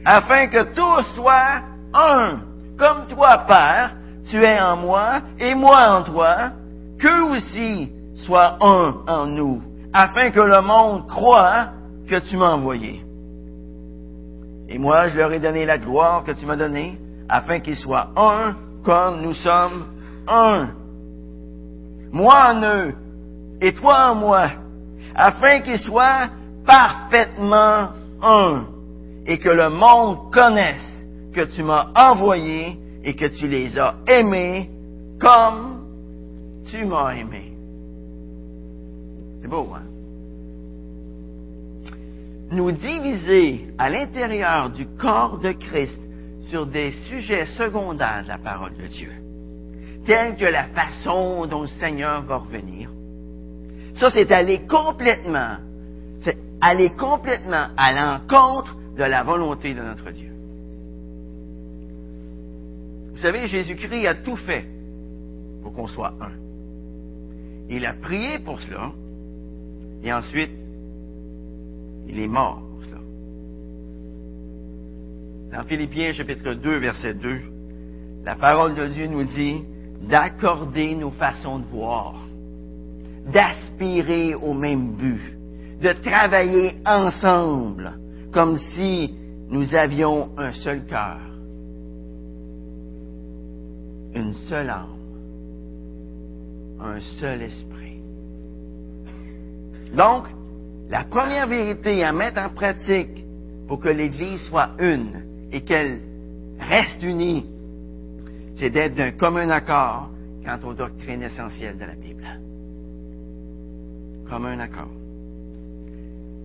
Afin 0.05 0.47
que 0.49 0.75
tous 0.75 1.15
soient 1.15 1.61
un, 1.93 2.39
comme 2.79 3.07
toi, 3.09 3.39
Père, 3.47 3.93
tu 4.29 4.43
es 4.43 4.61
en 4.61 4.77
moi 4.77 5.21
et 5.39 5.55
moi 5.55 5.99
en 5.99 6.03
toi, 6.03 6.53
qu'eux 6.99 7.23
aussi 7.25 7.91
soient 8.15 8.57
un 8.61 8.95
en 9.07 9.27
nous, 9.27 9.63
afin 9.93 10.31
que 10.31 10.41
le 10.41 10.61
monde 10.63 11.07
croit 11.07 11.69
que 12.09 12.19
tu 12.19 12.37
m'as 12.37 12.53
envoyé. 12.53 13.05
Et 14.69 14.79
moi, 14.79 15.09
je 15.09 15.17
leur 15.17 15.33
ai 15.33 15.41
donné 15.41 15.67
la 15.67 15.79
gloire 15.79 16.25
que 16.25 16.33
tu 16.33 16.47
m'as 16.47 16.57
donnée, 16.57 16.99
afin 17.29 17.61
qu'ils 17.61 17.77
soient 17.77 18.09
un 18.17 18.55
comme 18.85 19.23
nous 19.23 19.35
sommes 19.35 19.85
un. 20.27 20.71
Moi 22.13 22.35
en 22.53 22.63
eux 22.63 22.95
et 23.61 23.73
toi 23.73 24.11
en 24.11 24.15
moi, 24.15 24.49
afin 25.15 25.61
qu'ils 25.61 25.79
soient 25.79 26.29
parfaitement 26.67 27.91
un, 28.23 28.67
et 29.27 29.39
que 29.39 29.49
le 29.49 29.71
monde 29.71 30.31
connaisse 30.33 31.07
que 31.33 31.43
tu 31.43 31.63
m'as 31.63 31.89
envoyé 31.95 32.79
et 33.05 33.15
que 33.15 33.27
tu 33.27 33.49
les 33.49 33.79
as 33.79 33.95
aimés 34.07 34.71
comme 35.21 35.85
tu 36.71 36.85
m'as 36.85 37.15
aimé. 37.15 37.53
C'est 39.41 39.49
beau, 39.49 39.69
hein? 39.75 39.83
Nous 42.53 42.73
diviser 42.73 43.69
à 43.79 43.89
l'intérieur 43.89 44.71
du 44.71 44.87
corps 44.87 45.39
de 45.39 45.53
Christ 45.53 46.01
sur 46.49 46.67
des 46.67 46.91
sujets 47.09 47.47
secondaires 47.47 48.25
de 48.25 48.29
la 48.29 48.39
parole 48.39 48.77
de 48.77 48.87
Dieu, 48.89 49.13
tels 50.05 50.37
que 50.37 50.45
la 50.45 50.65
façon 50.65 51.47
dont 51.47 51.63
le 51.63 51.69
Seigneur 51.69 52.23
va 52.23 52.39
revenir. 52.39 52.91
Ça, 53.95 54.11
c'est 54.11 54.31
aller 54.31 54.61
complètement, 54.67 55.57
c'est 56.23 56.39
aller 56.61 56.91
complètement 56.91 57.69
à 57.77 57.93
l'encontre 57.93 58.77
de 58.97 59.05
la 59.05 59.23
volonté 59.23 59.75
de 59.75 59.81
notre 59.81 60.11
Dieu. 60.11 60.31
Vous 63.13 63.19
savez, 63.19 63.47
Jésus-Christ 63.47 64.07
a 64.07 64.15
tout 64.15 64.37
fait 64.37 64.67
pour 65.63 65.75
qu'on 65.75 65.87
soit 65.87 66.15
un. 66.21 66.33
Il 67.69 67.85
a 67.87 67.93
prié 67.93 68.39
pour 68.39 68.61
cela, 68.61 68.93
et 70.03 70.13
ensuite, 70.13 70.51
il 72.09 72.19
est 72.19 72.29
mort 72.29 72.63
pour 72.75 72.85
cela. 72.85 73.01
Dans 75.53 75.65
Philippiens 75.65 76.13
chapitre 76.13 76.55
2, 76.55 76.79
verset 76.79 77.15
2, 77.15 77.41
la 78.25 78.37
parole 78.37 78.75
de 78.75 78.87
Dieu 78.87 79.07
nous 79.07 79.25
dit 79.25 79.65
d'accorder 80.09 80.95
nos 80.95 81.11
façons 81.11 81.59
de 81.59 81.67
voir, 81.67 82.15
d'aspirer 83.27 84.35
au 84.35 84.55
même 84.55 84.97
but, 84.97 85.37
de 85.81 85.93
travailler 85.93 86.75
ensemble 86.87 87.93
comme 88.33 88.59
si 88.75 89.15
nous 89.49 89.75
avions 89.75 90.31
un 90.37 90.53
seul 90.53 90.85
cœur 90.87 91.31
une 94.15 94.35
seule 94.49 94.71
âme, 94.71 94.97
un 96.81 97.01
seul 97.19 97.43
esprit. 97.43 98.01
Donc, 99.95 100.25
la 100.89 101.05
première 101.05 101.47
vérité 101.47 102.03
à 102.05 102.13
mettre 102.13 102.41
en 102.41 102.51
pratique 102.51 103.25
pour 103.69 103.81
que 103.81 103.89
l'Église 103.89 104.41
soit 104.49 104.71
une 104.79 105.49
et 105.53 105.63
qu'elle 105.63 106.01
reste 106.59 107.03
unie, 107.03 107.47
c'est 108.57 108.71
d'être 108.71 108.95
d'un 108.95 109.13
commun 109.13 109.49
accord 109.51 110.11
quant 110.45 110.59
aux 110.69 110.75
doctrines 110.75 111.23
essentielles 111.23 111.79
de 111.79 111.85
la 111.85 111.95
Bible. 111.95 112.27
Commun 114.31 114.61
accord. 114.61 114.87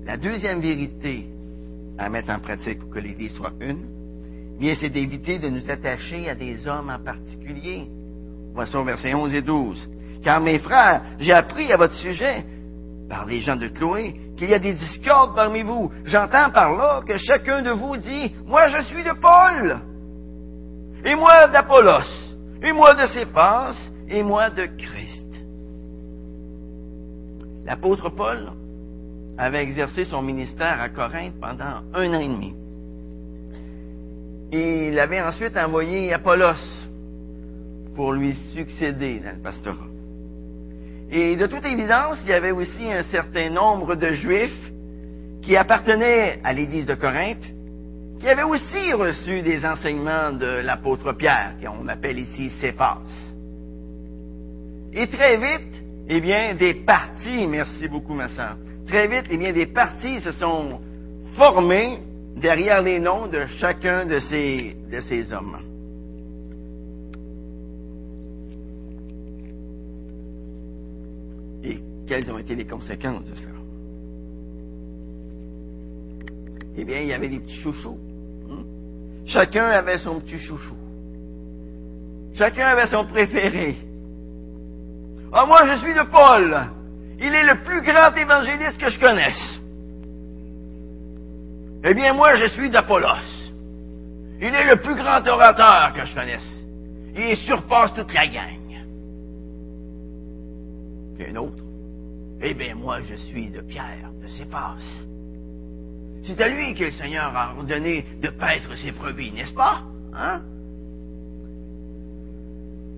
La 0.06 0.17
deuxième 0.17 0.60
vérité 0.60 1.28
à 2.00 2.10
mettre 2.10 2.32
en 2.32 2.39
pratique 2.39 2.80
pour 2.80 2.89
que 2.89 3.00
l'Église 3.00 3.34
soit 3.34 3.54
une, 3.62 3.86
bien, 4.60 4.74
c'est 4.80 4.89
d'éviter 4.89 5.38
de 5.38 5.50
nous 5.50 5.69
attacher 5.69 6.28
à 6.28 6.34
des 6.34 6.67
hommes 6.67 6.89
en 6.89 6.98
particulier. 6.98 7.88
Voici 8.56 8.76
au 8.76 8.84
verset 8.84 9.13
11 9.13 9.34
et 9.36 9.43
12. 9.43 9.89
Car 10.24 10.41
mes 10.41 10.58
frères, 10.58 11.02
j'ai 11.19 11.32
appris 11.32 11.71
à 11.71 11.78
votre 11.78 11.93
sujet, 11.93 12.43
par 13.08 13.28
les 13.28 13.41
gens 13.41 13.56
de 13.56 13.67
Chloé, 13.67 14.15
qu'il 14.36 14.50
y 14.50 14.56
a 14.56 14.60
des 14.60 14.74
discordes 14.74 15.36
parmi 15.36 15.62
vous. 15.62 15.91
J'entends 16.06 16.50
par 16.50 16.76
là 16.76 17.02
que 17.08 17.17
chacun 17.17 17.62
de 17.62 17.69
vous 17.69 17.98
dit, 17.98 18.34
moi 18.48 18.67
je 18.69 18.82
suis 18.82 19.04
de 19.04 19.13
Paul, 19.13 19.80
et 21.06 21.13
moi 21.13 21.48
d'Apollos, 21.50 22.10
et 22.63 22.71
moi 22.71 22.95
de 22.95 23.06
Céphas, 23.06 23.76
et 24.10 24.24
moi 24.24 24.50
de 24.50 24.65
Christ. 24.65 25.24
L'apôtre 27.65 28.10
Paul 28.10 28.51
avait 29.38 29.63
exercé 29.63 30.04
son 30.06 30.21
ministère 30.21 30.80
à 30.80 30.89
Corinthe 30.89 31.39
pendant 31.41 31.82
un 31.93 32.13
an 32.13 32.19
et 32.19 32.28
demi. 32.28 32.54
Il 34.51 34.99
avait 34.99 35.21
ensuite 35.21 35.58
envoyé 35.58 36.13
Apollos 36.13 36.54
pour 37.95 38.13
lui 38.13 38.34
succéder 38.54 39.19
dans 39.19 39.36
le 39.36 39.41
pastorat. 39.41 39.88
Et 41.10 41.36
de 41.36 41.47
toute 41.47 41.65
évidence, 41.65 42.19
il 42.23 42.30
y 42.30 42.34
avait 42.34 42.51
aussi 42.51 42.91
un 42.91 43.04
certain 43.04 43.49
nombre 43.49 43.95
de 43.95 44.12
Juifs 44.12 44.71
qui 45.41 45.58
appartenaient 45.58 46.39
à 46.43 46.54
l'Église 46.54 46.86
de 46.86 46.95
Corinthe, 46.95 47.45
qui 48.19 48.28
avaient 48.28 48.43
aussi 48.43 48.93
reçu 48.93 49.41
des 49.41 49.65
enseignements 49.65 50.32
de 50.32 50.62
l'apôtre 50.63 51.13
Pierre, 51.13 51.56
qu'on 51.62 51.88
appelle 51.88 52.19
ici 52.19 52.51
Céphas. 52.60 53.01
Et 54.93 55.08
très 55.08 55.38
vite, 55.38 55.85
eh 56.07 56.21
bien, 56.21 56.55
des 56.55 56.73
partis, 56.73 57.47
merci 57.47 57.87
beaucoup 57.87 58.13
ma 58.13 58.27
sœur, 58.29 58.57
très 58.87 59.07
vite, 59.07 59.25
eh 59.29 59.37
bien, 59.37 59.51
des 59.51 59.65
partis 59.65 60.19
se 60.21 60.31
sont 60.31 60.79
formés 61.35 61.99
derrière 62.35 62.81
les 62.81 62.99
noms 62.99 63.27
de 63.27 63.45
chacun 63.45 64.05
de 64.05 64.19
ces, 64.19 64.75
de 64.91 65.01
ces 65.01 65.31
hommes. 65.33 65.57
Et 71.63 71.79
quelles 72.07 72.31
ont 72.31 72.37
été 72.37 72.55
les 72.55 72.65
conséquences 72.65 73.25
de 73.25 73.35
cela? 73.35 73.55
Eh 76.77 76.83
bien, 76.83 76.99
il 76.99 77.07
y 77.07 77.13
avait 77.13 77.29
des 77.29 77.39
petits 77.39 77.61
chouchous. 77.61 77.97
Hein? 78.51 78.63
Chacun 79.25 79.63
avait 79.63 79.97
son 79.97 80.19
petit 80.19 80.37
chouchou. 80.37 80.75
Chacun 82.33 82.67
avait 82.67 82.87
son 82.87 83.05
préféré. 83.05 83.75
Ah, 85.38 85.45
moi, 85.45 85.67
je 85.67 85.76
suis 85.82 85.93
de 85.93 86.04
Paul. 86.04 86.58
Il 87.19 87.34
est 87.34 87.43
le 87.43 87.62
plus 87.62 87.82
grand 87.82 88.15
évangéliste 88.15 88.78
que 88.78 88.89
je 88.89 88.98
connaisse. 88.98 89.60
Eh 91.84 91.93
bien, 91.93 92.13
moi, 92.13 92.36
je 92.36 92.45
suis 92.45 92.69
d'Apollos. 92.69 93.52
Il 94.39 94.56
est 94.56 94.63
le 94.63 94.78
plus 94.78 94.95
grand 94.95 95.28
orateur 95.28 95.91
que 95.93 96.06
je 96.06 96.15
connaisse. 96.15 96.65
Il 97.17 97.36
surpasse 97.36 97.93
toute 97.93 98.13
la 98.13 98.28
gang. 98.28 98.80
Puis 101.17 101.26
un 101.30 101.36
autre. 101.36 101.63
Eh 102.41 102.54
bien, 102.54 102.76
moi, 102.76 103.00
je 103.02 103.15
suis 103.15 103.50
de 103.50 103.60
Pierre, 103.60 104.12
de 104.21 104.28
Céphas. 104.28 105.06
C'est 106.24 106.39
à 106.39 106.48
lui 106.48 106.74
que 106.76 106.86
le 106.86 106.91
Seigneur 106.91 107.36
a 107.36 107.56
ordonné 107.58 108.06
de 108.21 108.30
paître 108.30 108.74
ses 108.78 108.91
brebis, 108.91 109.34
n'est-ce 109.34 109.54
pas? 109.54 109.84
Hein? 110.13 110.41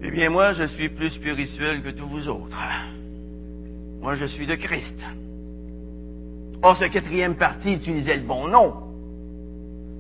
Eh 0.01 0.11
bien, 0.11 0.29
moi, 0.29 0.51
je 0.51 0.63
suis 0.63 0.89
plus 0.89 1.09
spirituel 1.09 1.81
que 1.81 1.89
tous 1.89 2.07
vous 2.07 2.29
autres. 2.29 2.61
Moi, 4.01 4.13
je 4.15 4.25
suis 4.25 4.45
de 4.45 4.55
Christ. 4.55 4.99
Or, 6.61 6.77
ce 6.77 6.85
quatrième 6.85 7.35
parti 7.35 7.73
utilisait 7.73 8.17
le 8.17 8.23
bon 8.23 8.47
nom. 8.47 8.73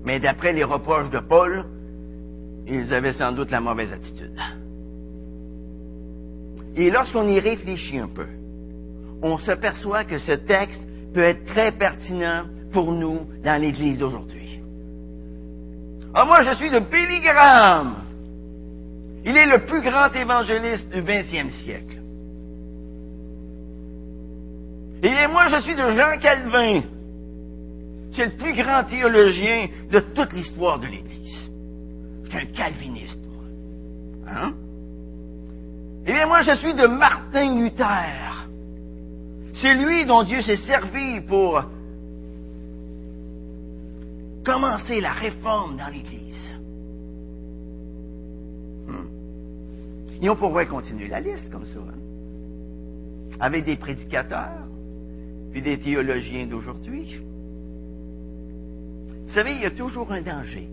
Mais 0.05 0.19
d'après 0.19 0.53
les 0.53 0.63
reproches 0.63 1.09
de 1.09 1.19
Paul, 1.19 1.65
ils 2.67 2.93
avaient 2.93 3.13
sans 3.13 3.31
doute 3.31 3.51
la 3.51 3.59
mauvaise 3.59 3.91
attitude. 3.91 4.39
Et 6.75 6.91
lorsqu'on 6.91 7.27
y 7.27 7.39
réfléchit 7.39 7.97
un 7.97 8.07
peu, 8.07 8.27
on 9.23 9.37
se 9.37 9.51
perçoit 9.53 10.03
que 10.03 10.19
ce 10.19 10.33
texte 10.33 10.81
peut 11.13 11.23
être 11.23 11.45
très 11.45 11.71
pertinent 11.71 12.45
pour 12.71 12.91
nous 12.91 13.21
dans 13.43 13.59
l'Église 13.59 13.97
d'aujourd'hui. 13.97 14.61
Ah, 16.13 16.25
moi, 16.25 16.43
je 16.43 16.53
suis 16.53 16.69
de 16.69 16.79
Billy 16.79 17.21
Graham. 17.21 18.06
Il 19.25 19.35
est 19.35 19.45
le 19.45 19.65
plus 19.65 19.81
grand 19.81 20.13
évangéliste 20.13 20.89
du 20.89 21.01
20e 21.01 21.51
siècle. 21.63 22.01
Et 25.03 25.27
moi, 25.27 25.47
je 25.47 25.61
suis 25.61 25.75
de 25.75 25.89
Jean 25.91 26.17
Calvin. 26.19 26.81
C'est 28.13 28.25
le 28.25 28.37
plus 28.37 28.53
grand 28.53 28.83
théologien 28.83 29.67
de 29.91 29.99
toute 29.99 30.33
l'histoire 30.33 30.79
de 30.79 30.87
l'Église. 30.87 31.51
Suis 32.29 32.37
un 32.37 32.45
calviniste, 32.45 33.19
moi. 33.27 34.33
Hein? 34.33 34.53
Et 36.07 36.13
bien, 36.13 36.25
moi, 36.25 36.41
je 36.41 36.55
suis 36.55 36.73
de 36.73 36.87
Martin 36.87 37.59
Luther. 37.59 38.47
C'est 39.53 39.75
lui 39.75 40.05
dont 40.05 40.23
Dieu 40.23 40.41
s'est 40.41 40.57
servi 40.57 41.21
pour 41.21 41.63
commencer 44.45 45.01
la 45.01 45.11
réforme 45.11 45.77
dans 45.77 45.87
l'Église. 45.87 46.55
Hmm. 48.87 49.07
Et 50.21 50.29
on 50.29 50.35
pourrait 50.35 50.65
continuer 50.65 51.07
la 51.07 51.19
liste 51.19 51.49
comme 51.51 51.65
ça. 51.65 51.79
Hein? 51.79 51.99
Avec 53.39 53.65
des 53.65 53.75
prédicateurs, 53.75 54.65
puis 55.51 55.61
des 55.61 55.77
théologiens 55.79 56.47
d'aujourd'hui. 56.47 57.19
Vous 59.27 59.33
savez, 59.33 59.53
il 59.53 59.61
y 59.61 59.65
a 59.65 59.71
toujours 59.71 60.11
un 60.11 60.21
danger 60.21 60.67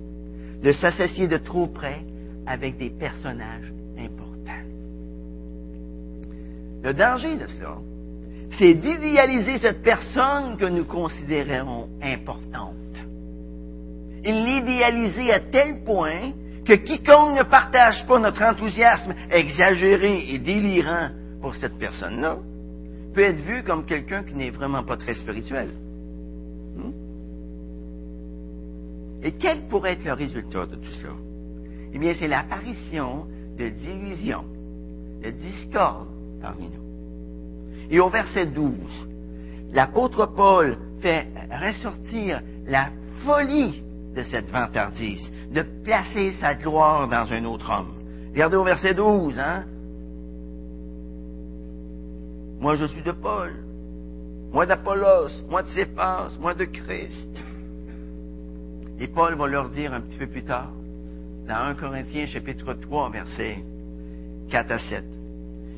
de 0.63 0.73
s'associer 0.73 1.29
de 1.29 1.37
trop 1.37 1.67
près 1.67 2.03
avec 2.47 2.79
des 2.79 2.91
personnages 2.91 3.73
importants. 3.99 4.35
Le 6.83 6.95
danger 6.95 7.37
de 7.37 7.47
ça, 7.47 7.79
c'est 8.59 8.75
d'idéaliser 8.75 9.59
cette 9.59 9.83
personne 9.83 10.57
que 10.57 10.67
nous 10.67 10.85
considérons 10.85 11.89
importante. 12.03 12.75
Et 14.23 14.33
l'idéaliser 14.33 15.33
à 15.33 15.41
tel 15.41 15.83
point 15.85 16.33
que 16.65 16.73
quiconque 16.73 17.39
ne 17.39 17.43
partage 17.43 18.07
pas 18.07 18.19
notre 18.19 18.43
enthousiasme 18.43 19.15
exagéré 19.31 20.31
et 20.31 20.39
délirant 20.39 21.11
pour 21.41 21.55
cette 21.57 21.79
personne-là 21.79 22.39
peut 23.15 23.23
être 23.23 23.41
vu 23.41 23.63
comme 23.63 23.85
quelqu'un 23.85 24.25
qui 24.25 24.35
n'est 24.35 24.51
vraiment 24.51 24.83
pas 24.83 24.97
très 24.97 25.15
spirituel. 25.15 25.69
Hmm? 26.77 26.91
Et 29.23 29.33
quel 29.33 29.69
pourrait 29.69 29.93
être 29.93 30.05
le 30.05 30.13
résultat 30.13 30.67
de 30.67 30.77
tout 30.77 30.93
ça? 31.03 31.09
Eh 31.93 31.99
bien, 31.99 32.15
c'est 32.19 32.29
l'apparition 32.29 33.27
de 33.57 33.69
division, 33.69 34.45
de 35.23 35.31
discorde 35.31 36.09
parmi 36.43 36.65
nous. 36.65 37.89
Et 37.91 38.01
au 38.01 38.09
verset 38.09 38.47
12, 38.47 38.73
l'apôtre 39.73 40.27
Paul 40.27 40.77
fait 41.01 41.29
ressortir 41.51 42.43
la 42.67 42.91
folie 43.25 43.83
de 44.15 44.23
cette 44.25 44.51
vantardise, 44.51 45.25
de 45.55 45.63
placer 45.85 46.35
sa 46.41 46.55
gloire 46.55 47.09
dans 47.09 47.33
un 47.33 47.45
autre 47.45 47.71
homme. 47.71 47.95
Regardez 48.33 48.57
au 48.57 48.65
verset 48.65 48.93
12, 48.93 49.39
hein? 49.39 49.65
Moi, 52.61 52.77
je 52.77 52.87
suis 52.87 53.03
de 53.03 53.13
Paul. 53.13 53.53
Moi 54.53 54.67
d'Apollos. 54.67 55.31
Moi 55.49 55.63
de 55.63 55.69
Céphas. 55.69 56.37
Moi 56.41 56.55
de 56.55 56.65
Christ. 56.65 57.31
Et 58.99 59.09
Paul 59.09 59.35
va 59.35 59.47
leur 59.47 59.69
dire 59.71 59.93
un 59.93 60.01
petit 60.01 60.17
peu 60.17 60.27
plus 60.27 60.45
tard, 60.45 60.71
dans 61.49 61.57
1 61.57 61.75
Corinthiens 61.75 62.27
chapitre 62.27 62.75
3, 62.75 63.11
versets 63.11 63.59
4 64.51 64.71
à 64.71 64.79
7. 64.79 65.05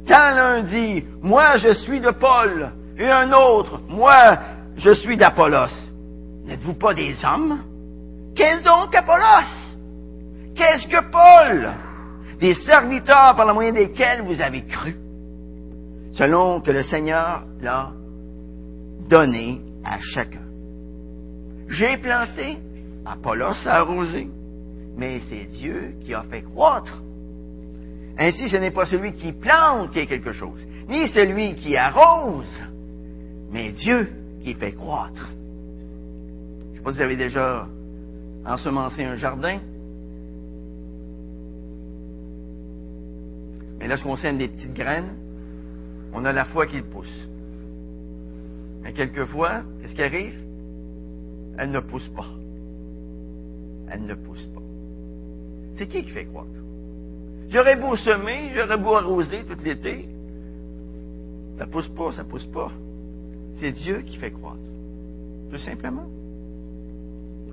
Quand 0.07 0.35
l'un 0.35 0.63
dit, 0.63 1.03
moi 1.23 1.57
je 1.57 1.73
suis 1.73 2.01
de 2.01 2.11
Paul, 2.11 2.73
et 2.99 3.09
un 3.09 3.33
autre, 3.33 3.81
moi 3.89 4.39
je 4.77 4.93
suis 4.93 5.17
d'Apollos, 5.17 5.75
n'êtes-vous 6.45 6.75
pas 6.75 6.93
des 6.93 7.17
hommes? 7.25 7.63
Qu'est-ce 8.35 8.63
donc 8.63 8.95
Apollos? 8.95 9.66
Qu'est-ce 10.57 10.89
que 10.89 11.11
Paul? 11.11 11.75
Des 12.41 12.55
serviteurs 12.55 13.35
par 13.35 13.47
la 13.47 13.55
moyen 13.55 13.73
desquels 13.73 14.23
vous 14.23 14.41
avez 14.41 14.65
cru 14.67 14.97
selon 16.17 16.61
que 16.61 16.71
le 16.71 16.83
Seigneur 16.83 17.45
l'a 17.61 17.93
donné 19.09 19.61
à 19.85 19.99
chacun. 20.01 20.41
J'ai 21.69 21.99
planté, 21.99 22.59
Apollos 23.05 23.67
a 23.67 23.81
arrosé, 23.81 24.29
mais 24.97 25.21
c'est 25.29 25.45
Dieu 25.45 25.95
qui 26.05 26.15
a 26.15 26.23
fait 26.23 26.43
croître. 26.43 27.03
Ainsi, 28.19 28.49
ce 28.49 28.57
n'est 28.57 28.71
pas 28.71 28.87
celui 28.87 29.13
qui 29.13 29.33
plante 29.33 29.91
qui 29.91 29.99
est 29.99 30.07
quelque 30.07 30.33
chose, 30.33 30.67
ni 30.89 31.07
celui 31.09 31.55
qui 31.55 31.77
arrose, 31.77 32.47
mais 33.53 33.73
Dieu 33.73 34.09
qui 34.43 34.55
fait 34.55 34.73
croître. 34.73 35.29
Je 35.29 36.71
ne 36.71 36.77
sais 36.77 36.83
pas 36.83 36.93
si 36.93 36.97
vous 36.97 37.03
avez 37.03 37.17
déjà 37.17 37.67
ensemencé 38.47 39.05
un 39.05 39.17
jardin. 39.17 39.59
Mais 43.79 43.89
lorsqu'on 43.89 44.17
sème 44.17 44.39
des 44.39 44.49
petites 44.49 44.75
graines, 44.75 45.15
on 46.13 46.25
a 46.25 46.33
la 46.33 46.45
foi 46.47 46.67
qu'il 46.67 46.83
pousse. 46.83 47.29
Mais 48.83 48.93
quelquefois, 48.93 49.63
qu'est-ce 49.81 49.95
qui 49.95 50.03
arrive? 50.03 50.41
Elle 51.59 51.71
ne 51.71 51.81
pousse 51.81 52.09
pas. 52.09 52.29
Elle 53.91 54.07
ne 54.07 54.15
pousse 54.15 54.47
pas. 54.55 54.63
C'est 55.77 55.87
qui 55.87 56.05
qui 56.05 56.11
fait 56.11 56.25
croître? 56.25 56.49
J'aurais 57.49 57.77
beau 57.77 57.97
semer, 57.97 58.53
j'aurais 58.55 58.79
beau 58.79 58.95
arroser 58.95 59.45
tout 59.45 59.57
l'été. 59.63 60.09
Ça 61.59 61.67
pousse 61.67 61.89
pas, 61.89 62.13
ça 62.13 62.25
pousse 62.25 62.47
pas. 62.47 62.71
C'est 63.61 63.73
Dieu 63.73 64.03
qui 64.03 64.17
fait 64.17 64.31
croître. 64.31 64.59
Tout 65.51 65.59
simplement. 65.59 66.07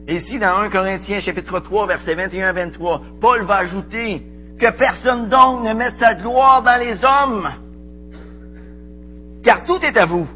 Et 0.08 0.18
ici, 0.18 0.40
dans 0.40 0.58
1 0.58 0.70
Corinthiens 0.70 1.20
chapitre 1.20 1.60
3, 1.60 1.88
versets 1.88 2.16
21 2.16 2.50
à 2.50 2.54
23, 2.54 3.02
Paul 3.22 3.44
va 3.46 3.58
ajouter 3.58 4.24
que 4.60 4.72
personne 4.72 5.30
donc 5.30 5.64
ne 5.64 5.74
mette 5.74 5.98
sa 6.00 6.16
gloire 6.16 6.62
dans 6.62 6.80
les 6.80 7.04
hommes, 7.04 7.50
car 9.44 9.66
tout 9.66 9.84
est 9.84 9.98
à 9.98 10.06
vous. 10.06 10.28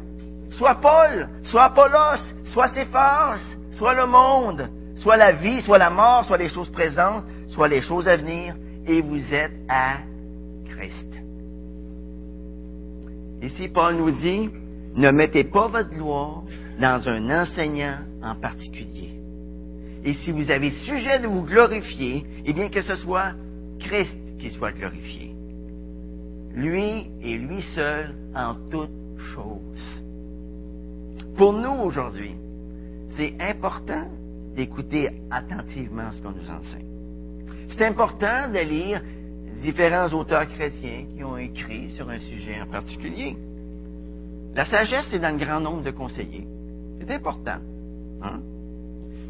Soit 0.50 0.76
Paul, 0.76 1.28
soit 1.44 1.64
Apollos, 1.64 2.22
soit 2.46 2.68
Céphas, 2.74 3.38
soit 3.72 3.94
le 3.94 4.06
monde, 4.06 4.68
soit 4.96 5.16
la 5.16 5.32
vie, 5.32 5.60
soit 5.62 5.78
la 5.78 5.90
mort, 5.90 6.24
soit 6.24 6.38
les 6.38 6.48
choses 6.48 6.70
présentes, 6.70 7.24
soit 7.48 7.68
les 7.68 7.80
choses 7.80 8.08
à 8.08 8.16
venir, 8.16 8.54
et 8.86 9.00
vous 9.00 9.22
êtes 9.32 9.52
à 9.68 9.98
Christ. 10.68 11.06
Ici, 13.42 13.68
Paul 13.68 13.96
nous 13.96 14.10
dit, 14.10 14.50
ne 14.96 15.10
mettez 15.10 15.44
pas 15.44 15.68
votre 15.68 15.90
gloire 15.90 16.42
dans 16.80 17.08
un 17.08 17.42
enseignant 17.42 17.98
en 18.22 18.34
particulier. 18.34 19.12
Et 20.04 20.14
si 20.14 20.32
vous 20.32 20.50
avez 20.50 20.70
sujet 20.70 21.20
de 21.20 21.26
vous 21.26 21.42
glorifier, 21.42 22.24
eh 22.44 22.52
bien 22.52 22.68
que 22.68 22.82
ce 22.82 22.96
soit 22.96 23.32
Christ 23.78 24.18
qui 24.38 24.50
soit 24.50 24.72
glorifié. 24.72 25.34
Lui 26.54 27.06
et 27.22 27.38
lui 27.38 27.62
seul 27.74 28.14
en 28.34 28.54
toutes 28.70 28.90
choses. 29.34 30.02
Pour 31.36 31.52
nous 31.52 31.84
aujourd'hui, 31.84 32.34
c'est 33.16 33.34
important 33.40 34.06
d'écouter 34.54 35.08
attentivement 35.30 36.10
ce 36.12 36.22
qu'on 36.22 36.32
nous 36.32 36.50
enseigne. 36.50 36.86
C'est 37.70 37.86
important 37.86 38.48
de 38.48 38.58
lire 38.58 39.02
différents 39.60 40.08
auteurs 40.12 40.48
chrétiens 40.48 41.04
qui 41.14 41.22
ont 41.22 41.36
écrit 41.36 41.90
sur 41.90 42.08
un 42.08 42.18
sujet 42.18 42.60
en 42.60 42.66
particulier. 42.66 43.36
La 44.54 44.64
sagesse 44.64 45.12
est 45.12 45.18
dans 45.18 45.36
le 45.36 45.44
grand 45.44 45.60
nombre 45.60 45.82
de 45.82 45.90
conseillers. 45.90 46.46
C'est 47.00 47.14
important. 47.14 47.58
Hein? 48.22 48.40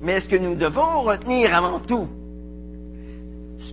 Mais 0.03 0.21
ce 0.21 0.29
que 0.29 0.37
nous 0.37 0.55
devons 0.55 1.03
retenir 1.03 1.55
avant 1.55 1.81
tout, 1.81 2.09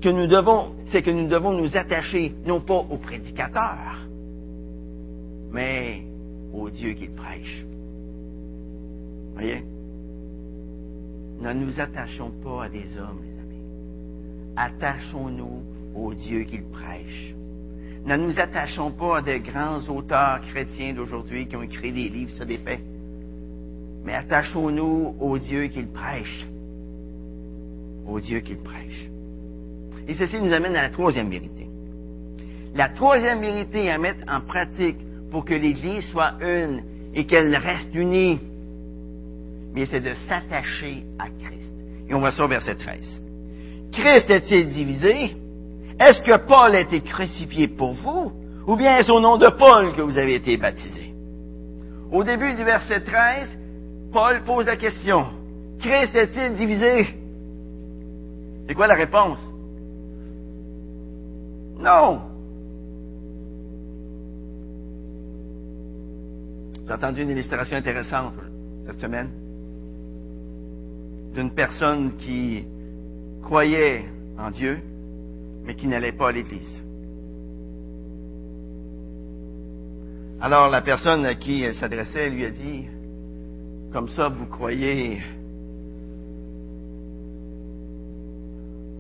que 0.05 0.09
nous 0.11 0.27
devons, 0.27 0.75
c'est 0.91 1.01
que 1.01 1.09
nous 1.09 1.27
devons 1.27 1.51
nous 1.51 1.75
attacher 1.75 2.35
non 2.45 2.61
pas 2.61 2.75
aux 2.77 2.99
prédicateurs, 2.99 4.05
mais 5.51 6.03
au 6.53 6.69
Dieu 6.69 6.93
qu'il 6.93 7.09
prêche. 7.15 7.65
Voyez? 9.33 9.63
Ne 11.41 11.53
nous 11.53 11.79
attachons 11.79 12.31
pas 12.43 12.65
à 12.65 12.69
des 12.69 12.85
hommes, 12.99 13.23
les 13.23 13.41
amis. 13.41 13.63
Attachons-nous 14.55 15.63
au 15.95 16.13
Dieu 16.13 16.43
qu'il 16.43 16.65
prêche. 16.65 17.33
ne 18.05 18.15
nous 18.15 18.39
attachons 18.39 18.91
pas 18.91 19.17
à 19.17 19.21
des 19.23 19.39
grands 19.39 19.81
auteurs 19.89 20.39
chrétiens 20.41 20.93
d'aujourd'hui 20.93 21.47
qui 21.47 21.55
ont 21.55 21.63
écrit 21.63 21.91
des 21.91 22.09
livres 22.09 22.35
sur 22.35 22.45
des 22.45 22.59
faits, 22.59 22.81
mais 24.03 24.13
attachons-nous 24.13 25.15
au 25.19 25.39
Dieu 25.39 25.65
qu'il 25.65 25.87
prêche. 25.87 26.47
Au 28.05 28.19
Dieu 28.19 28.41
qu'il 28.41 28.57
prêche. 28.57 29.09
Et 30.07 30.13
ceci 30.15 30.39
nous 30.39 30.53
amène 30.53 30.75
à 30.75 30.83
la 30.83 30.89
troisième 30.89 31.29
vérité. 31.29 31.67
La 32.75 32.89
troisième 32.89 33.39
vérité 33.41 33.89
à 33.89 33.97
mettre 33.97 34.19
en 34.27 34.41
pratique 34.41 34.97
pour 35.31 35.45
que 35.45 35.53
l'Église 35.53 36.05
soit 36.11 36.33
une 36.41 36.81
et 37.13 37.25
qu'elle 37.25 37.55
reste 37.55 37.93
unie, 37.95 38.39
mais 39.73 39.85
c'est 39.85 40.01
de 40.01 40.13
s'attacher 40.27 41.03
à 41.17 41.25
Christ. 41.25 41.73
Et 42.09 42.13
on 42.13 42.19
va 42.19 42.31
ça 42.31 42.45
au 42.45 42.47
verset 42.47 42.75
13. 42.75 43.21
Christ 43.91 44.29
est-il 44.29 44.69
divisé? 44.69 45.35
Est-ce 45.99 46.21
que 46.21 46.37
Paul 46.45 46.75
a 46.75 46.81
été 46.81 46.99
crucifié 47.01 47.69
pour 47.69 47.93
vous? 47.93 48.31
Ou 48.67 48.75
bien 48.75 48.97
est-ce 48.97 49.11
au 49.11 49.19
nom 49.19 49.37
de 49.37 49.47
Paul 49.47 49.93
que 49.93 50.01
vous 50.01 50.17
avez 50.17 50.35
été 50.35 50.57
baptisé? 50.57 51.13
Au 52.11 52.23
début 52.23 52.53
du 52.53 52.63
verset 52.63 53.01
13, 53.01 53.47
Paul 54.11 54.43
pose 54.43 54.65
la 54.65 54.75
question. 54.75 55.25
Christ 55.79 56.15
est-il 56.15 56.53
divisé? 56.53 57.07
C'est 58.67 58.73
quoi 58.73 58.87
la 58.87 58.95
réponse? 58.95 59.39
Non. 61.79 62.21
J'ai 66.87 66.93
entendu 66.93 67.23
une 67.23 67.31
illustration 67.31 67.77
intéressante 67.77 68.33
cette 68.85 68.99
semaine 68.99 69.29
d'une 71.33 71.51
personne 71.51 72.15
qui 72.15 72.65
croyait 73.43 74.05
en 74.37 74.51
Dieu, 74.51 74.79
mais 75.65 75.75
qui 75.75 75.87
n'allait 75.87 76.13
pas 76.13 76.29
à 76.29 76.31
l'église. 76.31 76.81
Alors 80.39 80.69
la 80.69 80.81
personne 80.81 81.25
à 81.25 81.35
qui 81.35 81.63
elle 81.63 81.75
s'adressait 81.75 82.29
lui 82.29 82.45
a 82.45 82.51
dit, 82.51 82.85
comme 83.91 84.07
ça 84.09 84.29
vous 84.29 84.45
croyez 84.45 85.21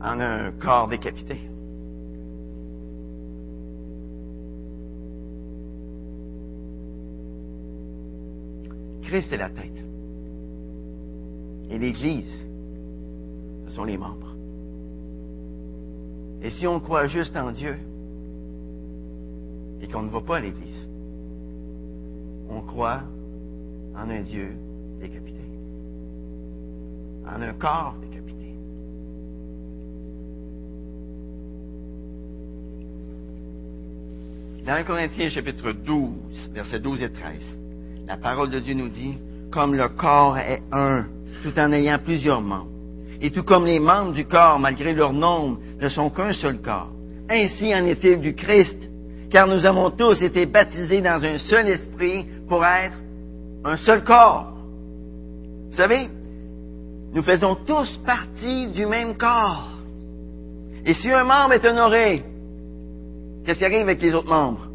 en 0.01 0.19
un 0.19 0.51
corps 0.51 0.87
décapité. 0.87 1.39
Christ 9.05 9.31
est 9.31 9.37
la 9.37 9.49
tête. 9.49 9.83
Et 11.69 11.77
l'Église, 11.77 12.45
ce 13.67 13.75
sont 13.75 13.83
les 13.83 13.97
membres. 13.97 14.35
Et 16.41 16.49
si 16.51 16.67
on 16.67 16.79
croit 16.79 17.07
juste 17.07 17.35
en 17.35 17.51
Dieu 17.51 17.75
et 19.81 19.87
qu'on 19.87 20.03
ne 20.03 20.09
va 20.09 20.21
pas 20.21 20.37
à 20.37 20.39
l'Église, 20.41 20.87
on 22.49 22.61
croit 22.61 23.01
en 23.95 24.09
un 24.09 24.21
Dieu 24.21 24.55
décapité, 24.99 25.41
en 27.25 27.41
un 27.41 27.53
corps 27.53 27.95
décapité. 28.01 28.53
Dans 34.65 34.73
1 34.73 34.83
Corinthiens 34.83 35.29
chapitre 35.29 35.71
12, 35.71 36.51
versets 36.53 36.79
12 36.79 37.01
et 37.03 37.11
13, 37.11 37.39
la 38.07 38.17
parole 38.17 38.49
de 38.49 38.59
Dieu 38.59 38.75
nous 38.75 38.89
dit, 38.89 39.17
comme 39.51 39.75
le 39.75 39.87
corps 39.89 40.37
est 40.37 40.61
un, 40.71 41.05
tout 41.43 41.57
en 41.57 41.71
ayant 41.71 41.97
plusieurs 42.03 42.41
membres, 42.41 42.69
et 43.21 43.31
tout 43.31 43.43
comme 43.43 43.65
les 43.65 43.79
membres 43.79 44.13
du 44.13 44.25
corps, 44.25 44.59
malgré 44.59 44.93
leur 44.93 45.13
nombre, 45.13 45.59
ne 45.81 45.89
sont 45.89 46.09
qu'un 46.09 46.33
seul 46.33 46.61
corps, 46.61 46.91
ainsi 47.29 47.73
en 47.73 47.85
est-il 47.85 48.21
du 48.21 48.35
Christ, 48.35 48.89
car 49.31 49.47
nous 49.47 49.65
avons 49.65 49.89
tous 49.89 50.21
été 50.21 50.45
baptisés 50.45 51.01
dans 51.01 51.23
un 51.23 51.37
seul 51.37 51.67
esprit 51.67 52.25
pour 52.47 52.63
être 52.63 52.97
un 53.63 53.77
seul 53.77 54.03
corps. 54.03 54.53
Vous 55.71 55.77
savez, 55.77 56.07
nous 57.11 57.23
faisons 57.23 57.55
tous 57.65 57.97
partie 58.05 58.67
du 58.67 58.85
même 58.85 59.15
corps. 59.17 59.71
Et 60.85 60.93
si 60.93 61.11
un 61.11 61.23
membre 61.23 61.53
est 61.53 61.65
honoré, 61.65 62.23
qu'est-ce 63.45 63.57
qui 63.57 63.65
arrive 63.65 63.81
avec 63.81 64.01
les 64.01 64.13
autres 64.13 64.29
membres? 64.29 64.67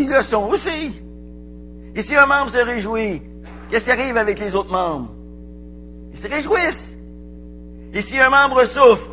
Ils 0.00 0.08
le 0.08 0.22
sont 0.22 0.48
aussi. 0.48 0.98
Et 1.94 2.02
si 2.02 2.16
un 2.16 2.24
membre 2.24 2.50
se 2.50 2.56
réjouit, 2.56 3.20
qu'est-ce 3.68 3.84
qui 3.84 3.90
arrive 3.90 4.16
avec 4.16 4.40
les 4.40 4.54
autres 4.54 4.72
membres? 4.72 5.10
Ils 6.14 6.18
se 6.18 6.26
réjouissent. 6.26 6.96
Et 7.92 8.00
si 8.02 8.18
un 8.18 8.30
membre 8.30 8.64
souffre, 8.64 9.10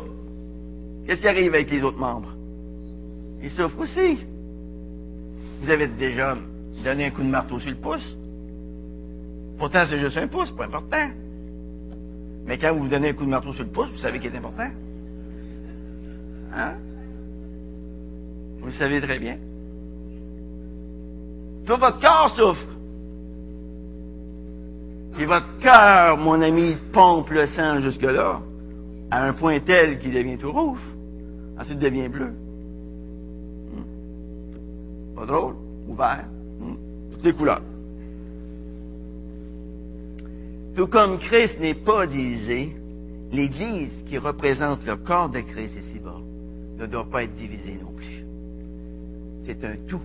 qu'est-ce 1.04 1.20
qui 1.20 1.28
arrive 1.28 1.52
avec 1.54 1.70
les 1.70 1.82
autres 1.82 1.98
membres? 1.98 2.34
Ils 3.42 3.50
souffrent 3.50 3.78
aussi. 3.80 4.24
Vous 5.60 5.70
avez 5.70 5.88
déjà 5.88 6.34
donné 6.82 7.06
un 7.06 7.10
coup 7.10 7.22
de 7.22 7.28
marteau 7.28 7.58
sur 7.58 7.70
le 7.70 7.76
pouce. 7.76 8.16
Pourtant, 9.58 9.84
c'est 9.90 9.98
juste 9.98 10.16
un 10.16 10.28
pouce, 10.28 10.50
pas 10.52 10.64
important. 10.64 11.10
Mais 12.46 12.56
quand 12.56 12.72
vous 12.72 12.84
vous 12.84 12.88
donnez 12.88 13.10
un 13.10 13.12
coup 13.12 13.26
de 13.26 13.30
marteau 13.30 13.52
sur 13.52 13.64
le 13.64 13.70
pouce, 13.70 13.90
vous 13.90 13.98
savez 13.98 14.18
qu'il 14.18 14.32
est 14.32 14.38
important. 14.38 14.70
Hein? 16.54 16.74
Vous 18.60 18.66
le 18.66 18.72
savez 18.72 19.02
très 19.02 19.18
bien. 19.18 19.36
Tout 21.68 21.76
votre 21.76 22.00
corps 22.00 22.34
souffre. 22.34 22.66
Et 25.20 25.26
votre 25.26 25.58
cœur, 25.58 26.16
mon 26.16 26.40
ami, 26.40 26.76
pompe 26.92 27.28
le 27.28 27.46
sang 27.46 27.80
jusque-là, 27.80 28.40
à 29.10 29.24
un 29.24 29.34
point 29.34 29.60
tel 29.60 29.98
qu'il 29.98 30.14
devient 30.14 30.38
tout 30.38 30.50
rouge. 30.50 30.80
Ensuite, 31.58 31.78
devient 31.78 32.08
bleu. 32.08 32.32
Hmm. 33.70 35.14
Pas 35.14 35.26
drôle? 35.26 35.56
Ouvert. 35.88 36.24
Hmm. 36.58 36.76
Toutes 37.12 37.24
les 37.24 37.34
couleurs. 37.34 37.62
Tout 40.74 40.86
comme 40.86 41.18
Christ 41.18 41.60
n'est 41.60 41.74
pas 41.74 42.06
divisé, 42.06 42.74
l'Église 43.30 43.92
qui 44.08 44.16
représente 44.16 44.86
le 44.86 44.96
corps 44.96 45.28
de 45.28 45.40
Christ 45.40 45.76
ici-bas 45.76 46.20
ne 46.78 46.86
doit 46.86 47.10
pas 47.10 47.24
être 47.24 47.34
divisée 47.34 47.78
non 47.82 47.92
plus. 47.92 48.24
C'est 49.44 49.62
un 49.64 49.76
tout. 49.86 50.00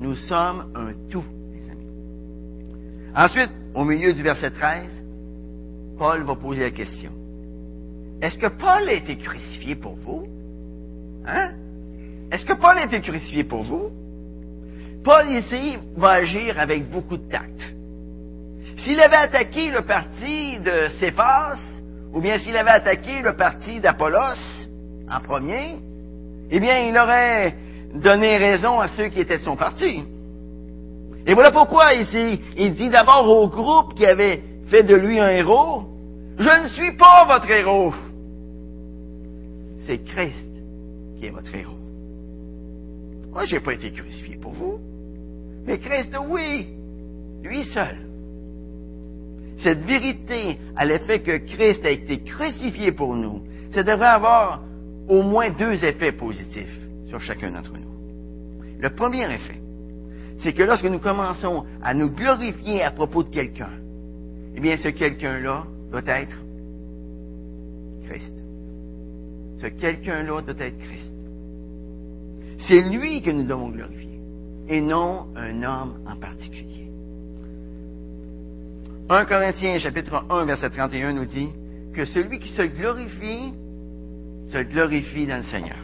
Nous 0.00 0.14
sommes 0.14 0.72
un 0.74 0.92
tout, 1.10 1.24
les 1.52 1.70
amis. 1.70 1.86
Ensuite, 3.14 3.50
au 3.74 3.84
milieu 3.84 4.12
du 4.12 4.22
verset 4.22 4.50
13, 4.50 4.88
Paul 5.98 6.22
va 6.24 6.34
poser 6.34 6.62
la 6.62 6.70
question. 6.70 7.10
Est-ce 8.20 8.38
que 8.38 8.46
Paul 8.46 8.88
a 8.88 8.92
été 8.92 9.16
crucifié 9.16 9.74
pour 9.74 9.96
vous? 9.96 10.26
Hein? 11.26 11.52
Est-ce 12.30 12.44
que 12.44 12.54
Paul 12.54 12.78
a 12.78 12.84
été 12.84 13.00
crucifié 13.00 13.44
pour 13.44 13.62
vous? 13.62 13.90
Paul 15.04 15.30
ici 15.30 15.78
va 15.96 16.12
agir 16.12 16.58
avec 16.58 16.90
beaucoup 16.90 17.16
de 17.16 17.28
tact. 17.28 17.60
S'il 18.78 18.98
avait 19.00 19.16
attaqué 19.16 19.70
le 19.70 19.82
parti 19.82 20.58
de 20.58 20.88
Céphas, 20.98 21.58
ou 22.12 22.20
bien 22.20 22.38
s'il 22.38 22.56
avait 22.56 22.70
attaqué 22.70 23.22
le 23.22 23.34
parti 23.34 23.80
d'Apollos 23.80 24.68
en 25.10 25.20
premier, 25.20 25.76
eh 26.50 26.60
bien, 26.60 26.78
il 26.80 26.96
aurait 26.96 27.54
donner 27.94 28.36
raison 28.36 28.80
à 28.80 28.88
ceux 28.88 29.08
qui 29.08 29.20
étaient 29.20 29.38
de 29.38 29.44
son 29.44 29.56
parti. 29.56 30.04
Et 31.26 31.32
voilà 31.32 31.52
pourquoi 31.52 31.94
ici, 31.94 32.40
il 32.56 32.74
dit 32.74 32.90
d'abord 32.90 33.28
au 33.28 33.48
groupe 33.48 33.94
qui 33.94 34.04
avait 34.04 34.42
fait 34.66 34.82
de 34.82 34.94
lui 34.94 35.18
un 35.20 35.30
héros, 35.30 35.84
je 36.38 36.62
ne 36.62 36.68
suis 36.68 36.96
pas 36.96 37.26
votre 37.26 37.50
héros. 37.50 37.94
C'est 39.86 39.98
Christ 40.04 40.34
qui 41.18 41.26
est 41.26 41.30
votre 41.30 41.54
héros. 41.54 41.72
Moi, 43.32 43.44
je 43.46 43.56
n'ai 43.56 43.60
pas 43.60 43.74
été 43.74 43.90
crucifié 43.92 44.36
pour 44.36 44.52
vous. 44.52 44.78
Mais 45.66 45.78
Christ, 45.78 46.14
oui, 46.28 46.68
lui 47.42 47.64
seul. 47.64 47.98
Cette 49.58 49.84
vérité 49.84 50.58
à 50.76 50.84
l'effet 50.84 51.20
que 51.20 51.38
Christ 51.38 51.84
a 51.84 51.90
été 51.90 52.18
crucifié 52.18 52.92
pour 52.92 53.14
nous, 53.14 53.42
ça 53.72 53.82
devrait 53.82 54.08
avoir 54.08 54.62
au 55.08 55.22
moins 55.22 55.50
deux 55.50 55.84
effets 55.84 56.12
positifs 56.12 56.83
sur 57.14 57.20
chacun 57.20 57.52
d'entre 57.52 57.72
nous. 57.74 58.80
Le 58.80 58.90
premier 58.90 59.32
effet, 59.32 59.60
c'est 60.38 60.52
que 60.52 60.64
lorsque 60.64 60.84
nous 60.84 60.98
commençons 60.98 61.64
à 61.80 61.94
nous 61.94 62.10
glorifier 62.10 62.82
à 62.82 62.90
propos 62.90 63.22
de 63.22 63.28
quelqu'un, 63.28 63.70
eh 64.56 64.60
bien, 64.60 64.76
ce 64.76 64.88
quelqu'un-là 64.88 65.64
doit 65.92 66.02
être 66.06 66.36
Christ. 68.06 68.34
Ce 69.60 69.66
quelqu'un-là 69.68 70.42
doit 70.42 70.58
être 70.58 70.78
Christ. 70.78 71.14
C'est 72.66 72.82
lui 72.82 73.22
que 73.22 73.30
nous 73.30 73.44
devons 73.44 73.68
glorifier, 73.68 74.20
et 74.68 74.80
non 74.80 75.28
un 75.36 75.62
homme 75.62 76.00
en 76.06 76.16
particulier. 76.16 76.90
1 79.08 79.24
Corinthiens 79.26 79.78
chapitre 79.78 80.24
1 80.30 80.46
verset 80.46 80.70
31 80.70 81.12
nous 81.12 81.26
dit 81.26 81.50
que 81.94 82.04
celui 82.06 82.40
qui 82.40 82.48
se 82.48 82.62
glorifie, 82.62 83.52
se 84.50 84.58
glorifie 84.64 85.26
dans 85.26 85.36
le 85.36 85.44
Seigneur 85.44 85.83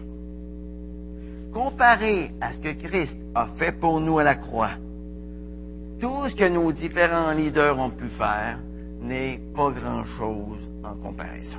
comparé 1.52 2.30
à 2.40 2.52
ce 2.52 2.60
que 2.60 2.72
Christ 2.72 3.16
a 3.34 3.46
fait 3.58 3.72
pour 3.72 4.00
nous 4.00 4.18
à 4.18 4.24
la 4.24 4.36
croix, 4.36 4.72
tout 6.00 6.28
ce 6.28 6.34
que 6.34 6.48
nos 6.48 6.72
différents 6.72 7.32
leaders 7.32 7.78
ont 7.78 7.90
pu 7.90 8.08
faire 8.08 8.58
n'est 9.02 9.40
pas 9.54 9.70
grand-chose 9.70 10.60
en 10.84 10.94
comparaison. 10.94 11.58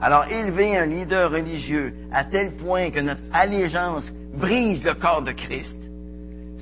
Alors 0.00 0.26
élever 0.26 0.76
un 0.76 0.86
leader 0.86 1.30
religieux 1.30 1.92
à 2.12 2.24
tel 2.24 2.56
point 2.56 2.90
que 2.90 3.00
notre 3.00 3.22
allégeance 3.32 4.04
brise 4.34 4.82
le 4.84 4.94
corps 4.94 5.22
de 5.22 5.32
Christ, 5.32 5.76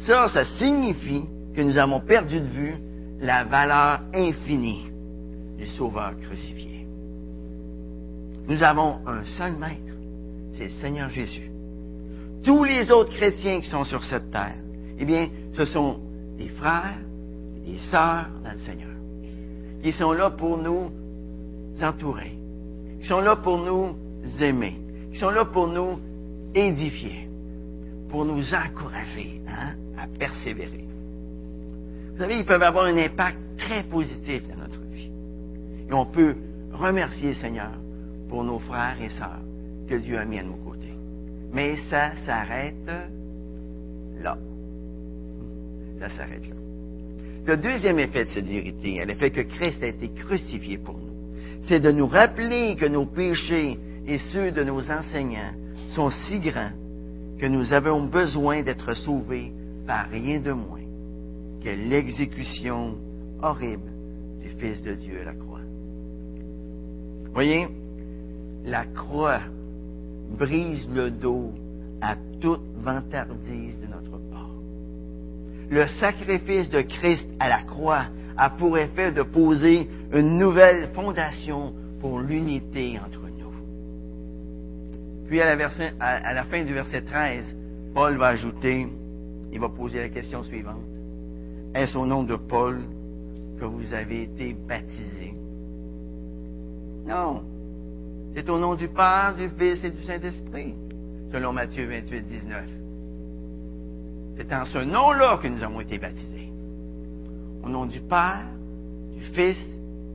ça, 0.06 0.28
ça 0.28 0.44
signifie 0.58 1.24
que 1.54 1.60
nous 1.60 1.76
avons 1.76 2.00
perdu 2.00 2.40
de 2.40 2.46
vue 2.46 2.74
la 3.20 3.44
valeur 3.44 4.00
infinie 4.14 4.86
du 5.56 5.66
Sauveur 5.66 6.12
crucifié. 6.22 6.86
Nous 8.48 8.62
avons 8.62 8.96
un 9.06 9.24
seul 9.36 9.52
maître, 9.52 9.94
c'est 10.56 10.64
le 10.64 10.80
Seigneur 10.80 11.08
Jésus. 11.10 11.50
Tous 12.44 12.64
les 12.64 12.90
autres 12.90 13.12
chrétiens 13.12 13.60
qui 13.60 13.68
sont 13.68 13.84
sur 13.84 14.02
cette 14.04 14.30
terre, 14.30 14.56
eh 14.98 15.04
bien, 15.04 15.28
ce 15.52 15.64
sont 15.64 15.98
des 16.38 16.48
frères, 16.48 16.98
des 17.64 17.78
sœurs 17.90 18.28
dans 18.44 18.52
le 18.52 18.58
Seigneur, 18.58 18.94
qui 19.82 19.92
sont 19.92 20.12
là 20.12 20.30
pour 20.30 20.58
nous 20.58 20.90
entourer, 21.82 22.36
qui 23.00 23.06
sont 23.06 23.20
là 23.20 23.36
pour 23.36 23.58
nous 23.58 23.96
aimer, 24.40 24.78
qui 25.12 25.18
sont 25.18 25.30
là 25.30 25.44
pour 25.44 25.68
nous 25.68 25.98
édifier, 26.54 27.28
pour 28.08 28.24
nous 28.24 28.42
encourager 28.54 29.40
hein, 29.48 29.74
à 29.96 30.06
persévérer. 30.18 30.84
Vous 32.12 32.18
savez, 32.18 32.38
ils 32.38 32.44
peuvent 32.44 32.62
avoir 32.62 32.86
un 32.86 32.96
impact 32.96 33.38
très 33.58 33.84
positif 33.84 34.48
dans 34.48 34.56
notre 34.56 34.80
vie. 34.92 35.10
Et 35.88 35.92
on 35.92 36.06
peut 36.06 36.34
remercier 36.72 37.28
le 37.28 37.34
Seigneur 37.34 37.70
pour 38.28 38.44
nos 38.44 38.58
frères 38.58 39.00
et 39.00 39.08
sœurs 39.10 39.40
que 39.88 39.94
Dieu 39.94 40.18
a 40.18 40.24
mis 40.24 40.38
à 40.38 40.42
nos 40.42 40.56
côtés. 40.56 40.97
Mais 41.52 41.76
ça 41.90 42.12
s'arrête 42.26 42.74
là. 44.22 44.36
Ça 46.00 46.08
s'arrête 46.10 46.48
là. 46.48 46.56
Le 47.46 47.56
deuxième 47.56 47.98
effet 47.98 48.26
de 48.26 48.30
cette 48.30 48.46
vérité, 48.46 49.02
l'effet 49.06 49.30
que 49.30 49.40
Christ 49.40 49.82
a 49.82 49.86
été 49.86 50.08
crucifié 50.10 50.76
pour 50.78 50.98
nous, 50.98 51.14
c'est 51.62 51.80
de 51.80 51.90
nous 51.90 52.06
rappeler 52.06 52.76
que 52.76 52.86
nos 52.86 53.06
péchés 53.06 53.78
et 54.06 54.18
ceux 54.32 54.52
de 54.52 54.62
nos 54.62 54.90
enseignants 54.90 55.54
sont 55.90 56.10
si 56.10 56.40
grands 56.40 56.72
que 57.38 57.46
nous 57.46 57.72
avons 57.72 58.04
besoin 58.04 58.62
d'être 58.62 58.94
sauvés 58.94 59.52
par 59.86 60.08
rien 60.10 60.40
de 60.40 60.52
moins 60.52 60.80
que 61.62 61.70
l'exécution 61.70 62.96
horrible 63.42 63.90
du 64.42 64.48
Fils 64.58 64.82
de 64.82 64.94
Dieu 64.94 65.20
à 65.22 65.24
la 65.24 65.32
croix. 65.32 65.60
Voyez, 67.32 67.68
la 68.64 68.84
croix 68.84 69.40
brise 70.28 70.88
le 70.94 71.10
dos 71.10 71.52
à 72.00 72.16
toute 72.40 72.62
vantardise 72.82 73.78
de 73.80 73.86
notre 73.86 74.18
part. 74.30 74.50
Le 75.70 75.86
sacrifice 75.98 76.70
de 76.70 76.82
Christ 76.82 77.26
à 77.40 77.48
la 77.48 77.62
croix 77.62 78.06
a 78.36 78.50
pour 78.50 78.78
effet 78.78 79.12
de 79.12 79.22
poser 79.22 79.88
une 80.12 80.38
nouvelle 80.38 80.88
fondation 80.94 81.72
pour 82.00 82.20
l'unité 82.20 82.98
entre 82.98 83.20
nous. 83.20 83.52
Puis 85.26 85.40
à 85.40 85.54
la, 85.54 86.44
fin 86.44 86.64
du 86.64 86.72
verset 86.72 87.02
13, 87.02 87.44
Paul 87.92 88.16
va 88.16 88.28
ajouter, 88.28 88.86
il 89.52 89.60
va 89.60 89.68
poser 89.68 89.98
la 89.98 90.08
question 90.08 90.42
suivante. 90.44 90.82
Est-ce 91.74 91.98
au 91.98 92.06
nom 92.06 92.22
de 92.22 92.36
Paul 92.36 92.80
que 93.60 93.64
vous 93.64 93.92
avez 93.92 94.22
été 94.22 94.54
baptisés? 94.54 95.34
Non. 97.06 97.42
C'est 98.38 98.50
au 98.50 98.58
nom 98.60 98.76
du 98.76 98.86
Père, 98.86 99.34
du 99.36 99.48
Fils 99.48 99.82
et 99.82 99.90
du 99.90 100.00
Saint-Esprit, 100.04 100.72
selon 101.32 101.52
Matthieu 101.52 101.88
28, 101.88 102.20
19. 102.20 102.64
C'est 104.36 104.52
en 104.52 104.64
ce 104.64 104.78
nom-là 104.78 105.40
que 105.42 105.48
nous 105.48 105.60
avons 105.64 105.80
été 105.80 105.98
baptisés. 105.98 106.48
Au 107.64 107.68
nom 107.68 107.84
du 107.86 107.98
Père, 107.98 108.46
du 109.12 109.24
Fils 109.34 109.58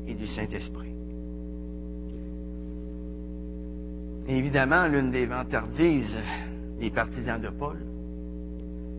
et 0.08 0.14
du 0.14 0.26
Saint-Esprit. 0.28 0.94
évidemment, 4.30 4.88
l'une 4.88 5.12
des 5.12 5.26
vantardises 5.26 6.24
des 6.80 6.92
partisans 6.92 7.42
de 7.42 7.50
Paul, 7.50 7.78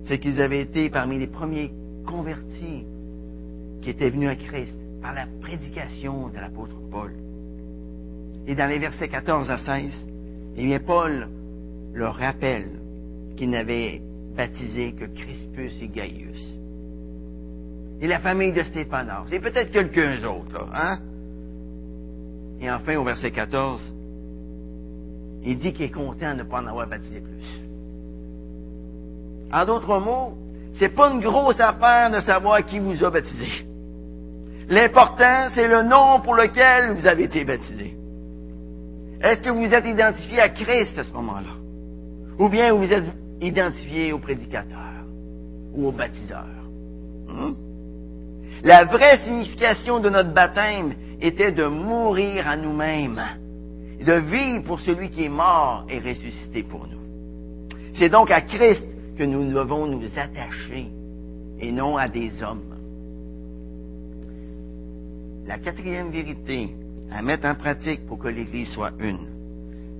c'est 0.04 0.18
qu'ils 0.18 0.38
avaient 0.42 0.60
été 0.60 0.90
parmi 0.90 1.18
les 1.18 1.28
premiers 1.28 1.72
convertis 2.06 2.84
qui 3.80 3.88
étaient 3.88 4.10
venus 4.10 4.28
à 4.28 4.36
Christ 4.36 4.76
par 5.00 5.14
la 5.14 5.26
prédication 5.40 6.28
de 6.28 6.36
l'apôtre 6.36 6.76
Paul. 6.90 7.23
Et 8.46 8.54
dans 8.54 8.68
les 8.68 8.78
versets 8.78 9.08
14 9.08 9.50
à 9.50 9.58
16, 9.58 9.92
eh 10.56 10.64
bien, 10.64 10.78
Paul 10.78 11.28
leur 11.94 12.14
rappelle 12.16 12.68
qu'il 13.36 13.50
n'avait 13.50 14.00
baptisé 14.36 14.92
que 14.92 15.04
Crispus 15.06 15.72
et 15.80 15.88
Gaius. 15.88 16.56
Et 18.00 18.06
la 18.06 18.18
famille 18.18 18.52
de 18.52 18.62
Stéphanas. 18.62 19.26
Et 19.32 19.40
peut-être 19.40 19.70
quelques 19.70 20.24
autres, 20.24 20.68
hein? 20.74 20.98
Et 22.60 22.70
enfin, 22.70 22.96
au 22.96 23.04
verset 23.04 23.30
14, 23.30 23.80
il 25.44 25.58
dit 25.58 25.72
qu'il 25.72 25.86
est 25.86 25.90
content 25.90 26.32
de 26.34 26.38
ne 26.38 26.42
pas 26.42 26.60
en 26.60 26.66
avoir 26.66 26.88
baptisé 26.88 27.20
plus. 27.20 27.60
En 29.52 29.64
d'autres 29.64 29.98
mots, 29.98 30.36
c'est 30.78 30.88
pas 30.88 31.10
une 31.10 31.20
grosse 31.20 31.60
affaire 31.60 32.10
de 32.10 32.20
savoir 32.20 32.64
qui 32.64 32.78
vous 32.78 33.04
a 33.04 33.10
baptisé. 33.10 33.64
L'important, 34.68 35.48
c'est 35.54 35.68
le 35.68 35.82
nom 35.82 36.20
pour 36.20 36.34
lequel 36.34 36.92
vous 36.92 37.06
avez 37.06 37.24
été 37.24 37.44
baptisé. 37.44 37.94
Est-ce 39.24 39.40
que 39.40 39.48
vous 39.48 39.72
êtes 39.72 39.86
identifié 39.86 40.38
à 40.38 40.50
Christ 40.50 40.98
à 40.98 41.04
ce 41.04 41.12
moment-là? 41.14 41.54
Ou 42.38 42.50
bien 42.50 42.74
vous 42.74 42.92
êtes 42.92 43.04
identifié 43.40 44.12
au 44.12 44.18
prédicateur 44.18 45.06
ou 45.72 45.86
au 45.86 45.92
baptiseur? 45.92 46.44
Hmm? 47.26 47.54
La 48.62 48.84
vraie 48.84 49.24
signification 49.24 50.00
de 50.00 50.10
notre 50.10 50.34
baptême 50.34 50.92
était 51.22 51.52
de 51.52 51.64
mourir 51.64 52.46
à 52.46 52.58
nous-mêmes, 52.58 53.18
de 53.98 54.12
vivre 54.12 54.64
pour 54.64 54.80
celui 54.80 55.08
qui 55.08 55.24
est 55.24 55.30
mort 55.30 55.86
et 55.88 56.00
ressuscité 56.00 56.62
pour 56.62 56.86
nous. 56.86 57.00
C'est 57.94 58.10
donc 58.10 58.30
à 58.30 58.42
Christ 58.42 58.86
que 59.16 59.24
nous 59.24 59.50
devons 59.50 59.86
nous 59.86 60.04
attacher 60.18 60.88
et 61.60 61.72
non 61.72 61.96
à 61.96 62.08
des 62.08 62.30
hommes. 62.42 62.76
La 65.46 65.58
quatrième 65.58 66.10
vérité 66.10 66.68
à 67.14 67.22
mettre 67.22 67.46
en 67.46 67.54
pratique 67.54 68.06
pour 68.06 68.18
que 68.18 68.28
l'Église 68.28 68.68
soit 68.70 68.92
une, 68.98 69.28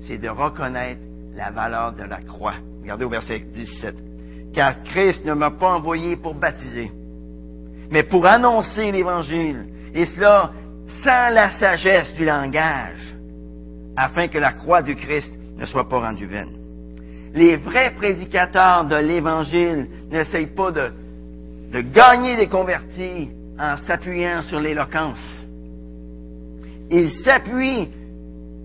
c'est 0.07 0.19
de 0.19 0.29
reconnaître 0.29 1.01
la 1.37 1.51
valeur 1.51 1.93
de 1.93 2.03
la 2.03 2.21
croix. 2.21 2.57
Regardez 2.83 3.05
au 3.05 3.09
verset 3.09 3.41
17. 3.55 3.95
Car 4.53 4.83
Christ 4.83 5.25
ne 5.25 5.33
m'a 5.35 5.53
pas 5.53 5.75
envoyé 5.75 6.17
pour 6.17 6.35
baptiser, 6.35 6.91
mais 7.91 8.03
pour 8.03 8.27
annoncer 8.27 8.91
l'Évangile, 8.91 9.67
et 9.95 10.07
cela 10.07 10.51
sans 11.03 11.33
la 11.33 11.51
sagesse 11.59 12.13
du 12.15 12.25
langage, 12.25 13.15
afin 13.97 14.29
que 14.29 14.39
la 14.39 14.53
croix 14.53 14.83
du 14.83 14.97
Christ 14.97 15.33
ne 15.57 15.67
soit 15.67 15.89
pas 15.89 16.01
rendue 16.01 16.27
vaine. 16.27 16.57
Les 17.33 17.57
vrais 17.57 17.95
prédicateurs 17.95 18.87
de 18.87 18.97
l'Évangile 18.97 19.89
n'essayent 20.11 20.55
pas 20.55 20.73
de, 20.73 20.93
de 21.73 21.81
gagner 21.81 22.37
des 22.37 22.49
convertis 22.49 23.31
en 23.59 23.77
s'appuyant 23.87 24.43
sur 24.43 24.61
l'éloquence. 24.61 25.44
Ils 26.97 27.11
s'appuient 27.25 27.89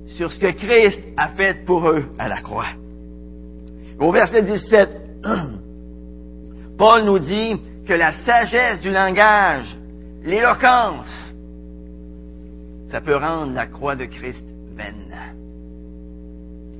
sur 0.09 0.31
ce 0.31 0.37
que 0.37 0.51
Christ 0.51 1.01
a 1.17 1.29
fait 1.29 1.65
pour 1.65 1.89
eux 1.89 2.05
à 2.19 2.27
la 2.27 2.41
croix. 2.41 2.67
Au 3.97 4.11
verset 4.11 4.43
17, 4.43 4.89
Paul 6.77 7.05
nous 7.05 7.17
dit 7.17 7.59
que 7.87 7.93
la 7.93 8.13
sagesse 8.23 8.81
du 8.81 8.91
langage, 8.91 9.75
l'éloquence, 10.23 11.33
ça 12.91 13.01
peut 13.01 13.15
rendre 13.15 13.51
la 13.53 13.65
croix 13.65 13.95
de 13.95 14.05
Christ 14.05 14.45
vaine. 14.75 15.11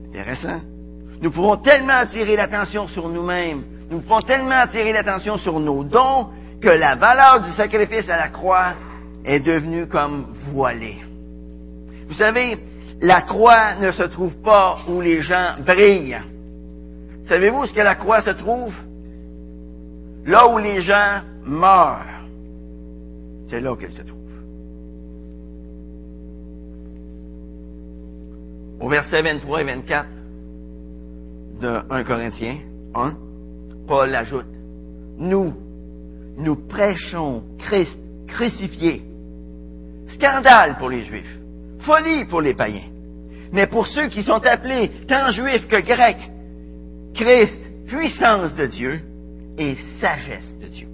Intéressant. 0.10 0.62
Nous 1.20 1.32
pouvons 1.32 1.58
tellement 1.58 1.98
attirer 1.98 2.36
l'attention 2.36 2.88
sur 2.88 3.10
nous-mêmes, 3.10 3.64
nous 3.90 4.02
pouvons 4.02 4.22
tellement 4.22 4.62
attirer 4.62 4.94
l'attention 4.94 5.38
sur 5.38 5.60
nos 5.60 5.84
dons, 5.84 6.28
que 6.62 6.70
la 6.70 6.94
valeur 6.94 7.40
du 7.40 7.52
sacrifice 7.54 8.08
à 8.08 8.18
la 8.18 8.30
croix 8.30 8.74
est 9.26 9.40
devenue 9.40 9.88
comme 9.88 10.28
voilée. 10.52 11.09
Vous 12.10 12.16
savez, 12.16 12.58
la 13.02 13.22
croix 13.22 13.76
ne 13.76 13.92
se 13.92 14.04
trouve 14.04 14.36
pas 14.42 14.80
où 14.90 15.00
les 15.00 15.22
gens 15.22 15.56
brillent. 15.64 16.20
Savez-vous 17.28 17.68
ce 17.68 17.74
que 17.74 17.82
la 17.82 17.96
croix 17.96 18.22
se 18.22 18.32
trouve? 18.32 18.74
Là 20.26 20.48
où 20.50 20.58
les 20.58 20.82
gens 20.82 21.22
meurent. 21.46 22.26
C'est 23.48 23.62
là 23.62 23.76
qu'elle 23.76 23.92
se 23.92 24.02
trouve. 24.02 24.18
Au 28.80 28.90
verset 28.90 29.22
23 29.22 29.62
et 29.62 29.66
24, 29.66 30.08
de 31.62 31.80
1 31.90 32.04
Corinthiens 32.06 32.58
1, 32.96 33.14
Paul 33.88 34.16
ajoute, 34.16 34.46
nous, 35.18 35.54
nous 36.38 36.56
prêchons 36.68 37.44
Christ 37.60 38.00
crucifié. 38.28 39.04
Scandale 40.16 40.78
pour 40.78 40.90
les 40.90 41.04
Juifs, 41.04 41.40
folie 41.80 42.26
pour 42.26 42.42
les 42.42 42.54
païens. 42.54 42.90
Mais 43.52 43.68
pour 43.68 43.88
ceux 43.88 44.08
qui 44.08 44.24
sont 44.24 44.46
appelés 44.46 44.92
tant 45.08 45.30
juifs 45.32 45.68
que 45.68 45.82
grecs, 45.82 46.30
Christ, 47.16 47.60
puissance 47.88 48.54
de 48.56 48.66
Dieu 48.68 49.02
et 49.58 49.76
sagesse 50.00 50.56
de 50.62 50.68
Dieu. 50.68 50.88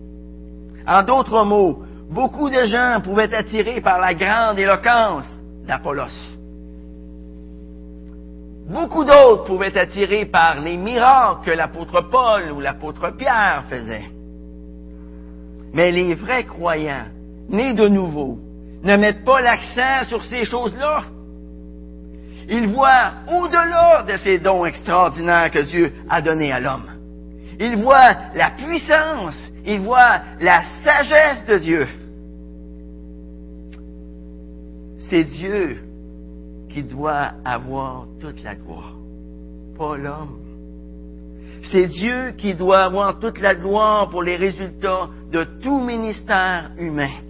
En 0.87 1.03
d'autres 1.03 1.43
mots, 1.43 1.83
beaucoup 2.09 2.49
de 2.49 2.63
gens 2.65 3.01
pouvaient 3.03 3.25
être 3.25 3.33
attirés 3.33 3.81
par 3.81 3.99
la 3.99 4.13
grande 4.13 4.57
éloquence 4.57 5.25
d'Apollos. 5.67 6.35
Beaucoup 8.67 9.03
d'autres 9.03 9.43
pouvaient 9.43 9.67
être 9.67 9.77
attirés 9.77 10.25
par 10.25 10.59
les 10.61 10.77
miracles 10.77 11.45
que 11.45 11.51
l'apôtre 11.51 12.01
Paul 12.09 12.51
ou 12.51 12.61
l'apôtre 12.61 13.11
Pierre 13.15 13.65
faisaient. 13.69 14.09
Mais 15.73 15.91
les 15.91 16.15
vrais 16.15 16.45
croyants, 16.45 17.05
nés 17.49 17.73
de 17.73 17.87
nouveau, 17.87 18.39
ne 18.85 18.95
mettent 18.97 19.25
pas 19.25 19.41
l'accent 19.41 20.07
sur 20.07 20.23
ces 20.23 20.45
choses-là. 20.45 21.03
Ils 22.47 22.67
voient 22.67 23.13
au-delà 23.27 24.03
de 24.03 24.17
ces 24.17 24.37
dons 24.37 24.65
extraordinaires 24.65 25.49
que 25.49 25.63
Dieu 25.63 25.91
a 26.07 26.21
donnés 26.21 26.51
à 26.51 26.59
l'homme. 26.59 26.87
Ils 27.59 27.77
voient 27.77 28.15
la 28.35 28.51
puissance, 28.51 29.35
ils 29.65 29.79
voient 29.79 30.21
la 30.39 30.61
sagesse 30.83 31.45
de 31.47 31.57
Dieu. 31.57 31.87
C'est 35.09 35.23
Dieu 35.23 35.81
qui 36.69 36.83
doit 36.83 37.31
avoir 37.43 38.05
toute 38.21 38.43
la 38.43 38.53
gloire, 38.53 38.93
pas 39.77 39.97
l'homme. 39.97 40.39
C'est 41.71 41.87
Dieu 41.87 42.33
qui 42.37 42.53
doit 42.53 42.83
avoir 42.83 43.19
toute 43.19 43.39
la 43.39 43.55
gloire 43.55 44.09
pour 44.09 44.21
les 44.21 44.35
résultats 44.35 45.09
de 45.31 45.43
tout 45.63 45.79
ministère 45.79 46.69
humain. 46.77 47.24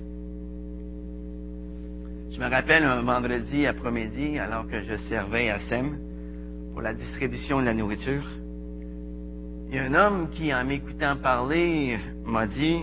Je 2.35 2.41
me 2.41 2.49
rappelle 2.49 2.83
un 2.83 3.01
vendredi 3.01 3.65
après-midi, 3.65 4.37
alors 4.39 4.67
que 4.67 4.81
je 4.81 4.97
servais 5.07 5.49
à 5.49 5.59
SEM 5.69 5.97
pour 6.73 6.81
la 6.81 6.93
distribution 6.93 7.61
de 7.61 7.65
la 7.65 7.73
nourriture, 7.73 8.25
il 9.69 9.75
y 9.75 9.79
a 9.79 9.85
un 9.85 9.93
homme 9.93 10.29
qui, 10.31 10.53
en 10.53 10.65
m'écoutant 10.65 11.15
parler, 11.15 11.97
m'a 12.25 12.45
dit, 12.45 12.81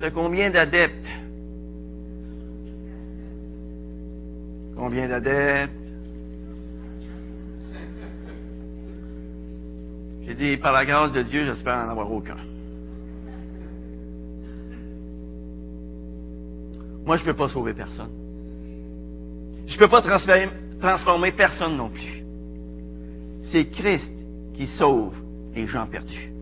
T'as 0.00 0.10
combien 0.10 0.48
d'adeptes? 0.48 1.06
Combien 4.74 5.08
d'adeptes? 5.08 5.74
J'ai 10.22 10.34
dit, 10.34 10.56
par 10.56 10.72
la 10.72 10.86
grâce 10.86 11.12
de 11.12 11.22
Dieu, 11.22 11.44
j'espère 11.44 11.76
en 11.76 11.90
avoir 11.90 12.10
aucun. 12.10 12.36
Moi, 17.04 17.18
je 17.18 17.22
ne 17.22 17.26
peux 17.26 17.36
pas 17.36 17.48
sauver 17.48 17.74
personne. 17.74 18.29
Je 19.70 19.76
ne 19.76 19.78
peux 19.78 19.88
pas 19.88 20.02
transformer, 20.02 21.30
personne 21.30 21.76
non 21.76 21.88
plus. 21.88 22.24
C'est 23.52 23.66
Christ 23.66 24.12
qui 24.54 24.66
sauve 24.66 25.14
les 25.54 25.66
gens 25.68 25.86
perdus. 25.86 26.32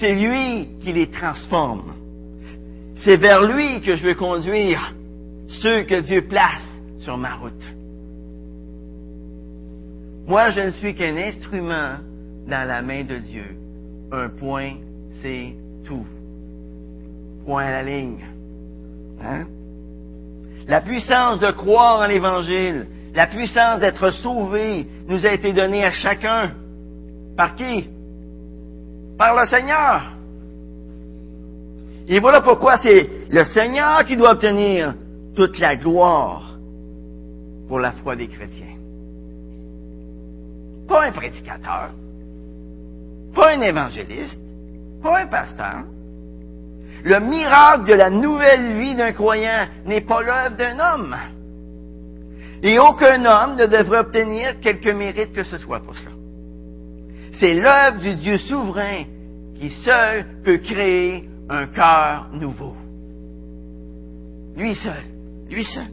C'est 0.00 0.14
lui 0.14 0.68
qui 0.80 0.92
les 0.92 1.10
transforme. 1.10 1.92
C'est 3.04 3.16
vers 3.16 3.42
lui 3.42 3.82
que 3.82 3.94
je 3.94 4.06
veux 4.06 4.14
conduire 4.14 4.94
ceux 5.48 5.82
que 5.84 6.00
Dieu 6.00 6.26
place 6.26 6.62
sur 7.00 7.18
ma 7.18 7.34
route. 7.34 7.74
Moi, 10.26 10.50
je 10.50 10.60
ne 10.60 10.70
suis 10.70 10.94
qu'un 10.94 11.16
instrument 11.16 11.96
dans 12.46 12.68
la 12.68 12.80
main 12.80 13.04
de 13.04 13.18
Dieu. 13.18 13.56
Un 14.12 14.30
point, 14.30 14.76
c'est 15.20 15.54
tout. 15.84 16.06
Point 17.44 17.64
à 17.64 17.70
la 17.70 17.82
ligne. 17.82 18.24
Hein? 19.22 19.46
La 20.68 20.82
puissance 20.82 21.38
de 21.38 21.50
croire 21.50 22.00
en 22.00 22.06
l'Évangile, 22.06 22.86
la 23.14 23.26
puissance 23.26 23.80
d'être 23.80 24.10
sauvé 24.10 24.86
nous 25.08 25.24
a 25.24 25.32
été 25.32 25.54
donnée 25.54 25.82
à 25.82 25.90
chacun. 25.90 26.52
Par 27.36 27.54
qui? 27.54 27.88
Par 29.16 29.34
le 29.34 29.46
Seigneur. 29.46 30.12
Et 32.06 32.20
voilà 32.20 32.42
pourquoi 32.42 32.76
c'est 32.78 33.08
le 33.30 33.44
Seigneur 33.44 34.04
qui 34.04 34.16
doit 34.16 34.32
obtenir 34.32 34.94
toute 35.34 35.58
la 35.58 35.74
gloire 35.76 36.58
pour 37.66 37.78
la 37.78 37.92
foi 37.92 38.14
des 38.14 38.28
chrétiens. 38.28 38.76
Pas 40.86 41.06
un 41.06 41.12
prédicateur, 41.12 41.90
pas 43.34 43.54
un 43.54 43.60
évangéliste, 43.62 44.40
pas 45.02 45.20
un 45.20 45.26
pasteur. 45.26 45.84
Le 47.04 47.20
miracle 47.20 47.86
de 47.86 47.94
la 47.94 48.10
nouvelle 48.10 48.78
vie 48.78 48.94
d'un 48.94 49.12
croyant 49.12 49.66
n'est 49.86 50.00
pas 50.00 50.22
l'œuvre 50.22 50.56
d'un 50.56 50.78
homme. 50.78 51.16
Et 52.62 52.78
aucun 52.78 53.24
homme 53.24 53.56
ne 53.56 53.66
devrait 53.66 54.00
obtenir 54.00 54.58
quelque 54.60 54.90
mérite 54.90 55.32
que 55.32 55.44
ce 55.44 55.58
soit 55.58 55.80
pour 55.80 55.96
cela. 55.96 56.10
C'est 57.38 57.54
l'œuvre 57.54 58.00
du 58.00 58.14
Dieu 58.16 58.36
souverain 58.36 59.04
qui 59.58 59.70
seul 59.70 60.26
peut 60.44 60.58
créer 60.58 61.28
un 61.48 61.66
cœur 61.66 62.28
nouveau. 62.32 62.74
Lui 64.56 64.74
seul, 64.74 65.04
lui 65.48 65.64
seul. 65.64 65.84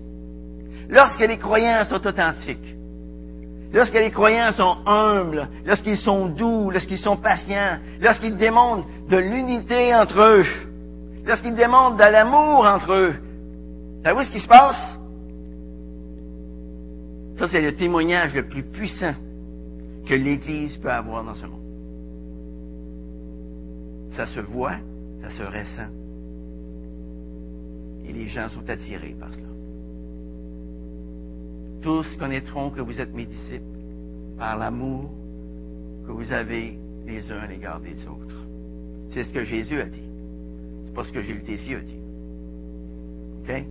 Lorsque 0.89 1.20
les 1.20 1.38
croyants 1.38 1.84
sont 1.84 2.06
authentiques, 2.06 2.76
lorsque 3.72 3.93
les 3.93 4.12
croyants 4.12 4.51
sont 4.51 4.78
humbles, 4.88 5.47
lorsqu'ils 5.66 5.97
sont 5.97 6.28
doux, 6.28 6.72
lorsqu'ils 6.72 6.97
sont 6.97 7.18
patients, 7.18 7.78
lorsqu'ils 8.01 8.38
démontrent 8.38 8.88
de 9.10 9.18
l'unité 9.18 9.93
entre 9.93 10.20
eux, 10.20 10.45
lorsqu'ils 11.26 11.56
démontrent 11.56 11.98
de 11.98 12.12
l'amour 12.12 12.66
entre 12.66 12.94
eux, 12.94 13.14
savez-vous 14.04 14.24
ce 14.24 14.32
qui 14.32 14.40
se 14.40 14.48
passe? 14.48 14.98
Ça, 17.38 17.48
c'est 17.48 17.62
le 17.62 17.76
témoignage 17.76 18.34
le 18.34 18.48
plus 18.48 18.64
puissant 18.64 19.14
que 20.06 20.14
l'Église 20.14 20.78
peut 20.78 20.92
avoir 20.92 21.24
dans 21.24 21.36
ce 21.36 21.46
monde. 21.46 21.62
Ça 24.16 24.26
se 24.28 24.40
voit, 24.40 24.78
ça 25.22 25.30
se 25.32 25.44
ressent. 25.44 25.92
Et 28.06 28.14
les 28.14 28.28
gens 28.28 28.48
sont 28.48 28.70
attirés 28.70 29.16
par 29.20 29.34
cela. 29.34 29.48
Tous 31.82 32.16
connaîtront 32.18 32.70
que 32.70 32.82
vous 32.82 33.02
êtes 33.02 33.14
mes 33.14 33.26
disciples 33.26 33.64
par 34.38 34.58
l'amour 34.58 35.10
que 36.08 36.12
vous 36.12 36.32
avez 36.32 36.80
les 37.06 37.32
uns 37.32 37.40
à 37.40 37.48
l'égard 37.48 37.80
des 37.80 38.08
autres. 38.08 38.36
C'est 39.12 39.24
ce 39.24 39.34
que 39.34 39.44
Jésus 39.44 39.80
a 39.80 39.86
dit. 39.86 40.14
C'est 40.96 41.02
pas 41.02 41.08
ce 41.08 41.12
que 41.12 41.22
Gilles 41.24 41.43
Tessier 41.43 41.76
a 41.76 41.80
dit. 41.80 41.98
OK? 43.43 43.66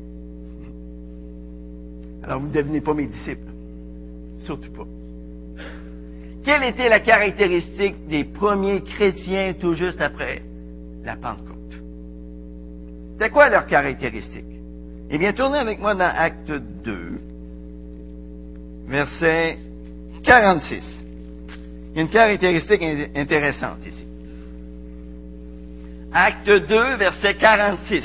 Alors, 2.23 2.41
vous 2.41 2.49
ne 2.49 2.53
devenez 2.53 2.83
pas 2.83 2.93
mes 2.93 3.07
disciples. 3.07 3.51
Surtout 4.41 4.71
pas. 4.73 4.85
Quelle 6.45 6.65
était 6.65 6.91
la 6.91 7.01
caractéristique 7.01 8.07
des 8.09 8.25
premiers 8.25 8.83
chrétiens 8.83 9.55
tout 9.59 9.73
juste 9.73 10.03
après 10.03 10.43
la 11.03 11.17
Pentecôte? 11.17 11.81
C'est 13.19 13.31
quoi 13.31 13.49
leur 13.49 13.65
caractéristique? 13.65 14.45
Eh 15.09 15.17
bien, 15.17 15.33
tournez 15.33 15.59
avec 15.59 15.81
moi 15.81 15.95
dans 15.95 16.13
Acte 16.15 16.53
2, 16.53 17.21
verset 18.87 19.59
46. 20.25 20.83
Il 21.93 21.97
y 21.97 22.01
a 22.01 22.03
une 22.03 22.11
caractéristique 22.11 22.83
intéressante 23.15 23.79
ici. 23.87 24.05
Acte 26.17 26.49
2, 26.49 26.97
verset 26.97 27.35
46. 27.35 28.05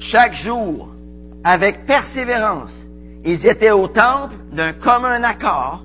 Chaque 0.00 0.34
jour, 0.36 0.88
avec 1.44 1.84
persévérance, 1.84 2.72
ils 3.26 3.46
étaient 3.46 3.70
au 3.70 3.88
temple 3.88 4.36
d'un 4.52 4.72
commun 4.72 5.22
accord. 5.22 5.82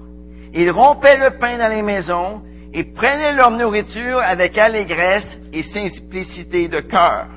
Ils 0.54 0.72
rompaient 0.72 1.18
le 1.18 1.38
pain 1.40 1.58
dans 1.58 1.68
les 1.70 1.82
maisons 1.82 2.42
et 2.74 2.86
prenaient 2.86 3.34
leur 3.34 3.52
nourriture 3.52 4.20
avec 4.20 4.58
allégresse 4.58 5.28
et 5.52 5.64
simplicité 5.64 6.70
de 6.70 6.80
cœur. 6.80 7.28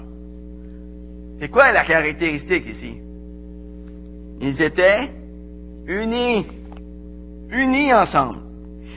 C'est 1.40 1.48
quoi 1.48 1.72
la 1.72 1.84
caractéristique 1.84 2.66
ici? 2.66 2.98
Ils 4.43 4.61
étaient 4.61 5.09
unis, 5.86 6.47
unis 7.51 7.95
ensemble. 7.95 8.38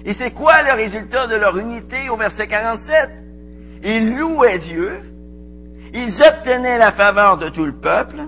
Et 0.04 0.14
c'est 0.14 0.32
quoi 0.32 0.64
le 0.64 0.74
résultat 0.74 1.28
de 1.28 1.36
leur 1.36 1.56
unité 1.58 2.10
au 2.10 2.18
verset 2.18 2.48
47? 2.48 3.10
Ils 3.84 4.18
louaient 4.18 4.58
Dieu, 4.58 5.02
ils 5.94 6.20
obtenaient 6.22 6.80
la 6.80 6.94
faveur 6.94 7.38
de 7.38 7.50
tout 7.50 7.66
le 7.66 7.80
peuple, 7.80 8.24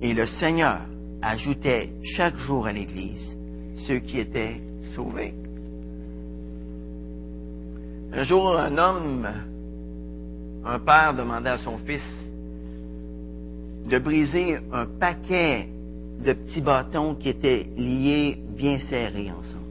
et 0.00 0.14
le 0.14 0.26
Seigneur 0.26 0.80
ajoutait 1.20 1.90
chaque 2.16 2.36
jour 2.36 2.66
à 2.66 2.72
l'Église 2.72 3.36
ceux 3.86 3.98
qui 3.98 4.20
étaient 4.20 4.60
sauvés. 4.94 5.34
Un 8.12 8.22
jour, 8.22 8.56
un 8.56 8.78
homme, 8.78 9.28
un 10.64 10.78
père 10.78 11.14
demandait 11.14 11.50
à 11.50 11.58
son 11.58 11.78
fils 11.78 12.02
de 13.84 13.98
briser 13.98 14.58
un 14.72 14.86
paquet 14.86 15.68
de 16.24 16.32
petits 16.32 16.62
bâtons 16.62 17.14
qui 17.16 17.28
étaient 17.28 17.66
liés, 17.76 18.38
bien 18.56 18.78
serrés 18.78 19.30
ensemble. 19.30 19.64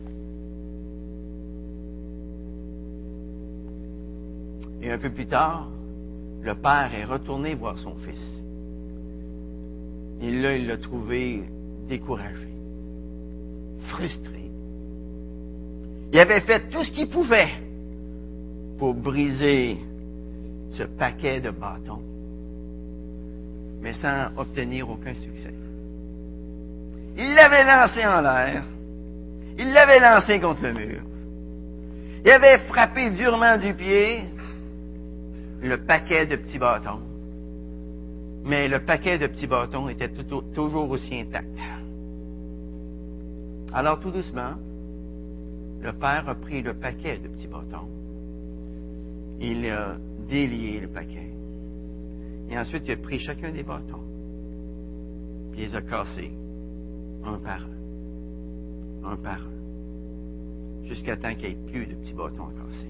Et 4.81 4.91
un 4.91 4.97
peu 4.97 5.09
plus 5.09 5.27
tard, 5.27 5.69
le 6.41 6.53
père 6.55 6.93
est 6.93 7.05
retourné 7.05 7.55
voir 7.55 7.77
son 7.77 7.95
fils. 7.95 8.21
Et 10.21 10.31
là, 10.31 10.55
il 10.57 10.67
l'a 10.67 10.77
trouvé 10.77 11.43
découragé, 11.87 12.47
frustré. 13.87 14.51
Il 16.11 16.19
avait 16.19 16.41
fait 16.41 16.69
tout 16.69 16.83
ce 16.83 16.91
qu'il 16.91 17.09
pouvait 17.09 17.49
pour 18.77 18.93
briser 18.93 19.77
ce 20.71 20.83
paquet 20.83 21.39
de 21.39 21.49
bâtons, 21.49 22.01
mais 23.83 23.93
sans 23.95 24.29
obtenir 24.37 24.89
aucun 24.89 25.13
succès. 25.13 25.53
Il 27.17 27.35
l'avait 27.35 27.65
lancé 27.65 28.05
en 28.05 28.21
l'air. 28.21 28.63
Il 29.59 29.73
l'avait 29.73 29.99
lancé 29.99 30.39
contre 30.39 30.63
le 30.63 30.73
mur. 30.73 31.01
Il 32.23 32.31
avait 32.31 32.59
frappé 32.59 33.11
durement 33.11 33.57
du 33.57 33.73
pied 33.73 34.23
le 35.61 35.85
paquet 35.85 36.25
de 36.25 36.37
petits 36.37 36.57
bâtons. 36.57 37.01
Mais 38.45 38.69
le 38.69 38.79
paquet 38.79 39.17
de 39.19 39.27
petits 39.27 39.47
bâtons 39.47 39.89
était 39.89 40.09
toujours 40.09 40.89
aussi 40.89 41.19
intact. 41.19 41.49
Alors 43.73 43.99
tout 43.99 44.11
doucement, 44.11 44.53
le 45.81 45.91
père 45.91 46.29
a 46.29 46.35
pris 46.35 46.61
le 46.61 46.73
paquet 46.73 47.17
de 47.17 47.27
petits 47.27 47.47
bâtons. 47.47 47.89
Il 49.41 49.69
a 49.69 49.97
délié 50.29 50.79
le 50.79 50.87
paquet. 50.87 51.33
Et 52.53 52.57
ensuite, 52.59 52.83
il 52.85 52.91
a 52.91 52.97
pris 52.97 53.17
chacun 53.17 53.51
des 53.51 53.63
bâtons. 53.63 54.03
Puis 55.51 55.63
il 55.63 55.69
les 55.69 55.75
a 55.75 55.81
cassés, 55.81 56.31
un 57.23 57.39
par 57.39 57.61
un. 57.65 59.11
Un 59.11 59.15
par 59.15 59.39
un. 59.39 60.85
Jusqu'à 60.85 61.17
temps 61.17 61.33
qu'il 61.33 61.49
n'y 61.49 61.55
ait 61.55 61.71
plus 61.71 61.87
de 61.87 61.95
petits 61.95 62.13
bâtons 62.13 62.43
à 62.45 62.51
casser. 62.51 62.87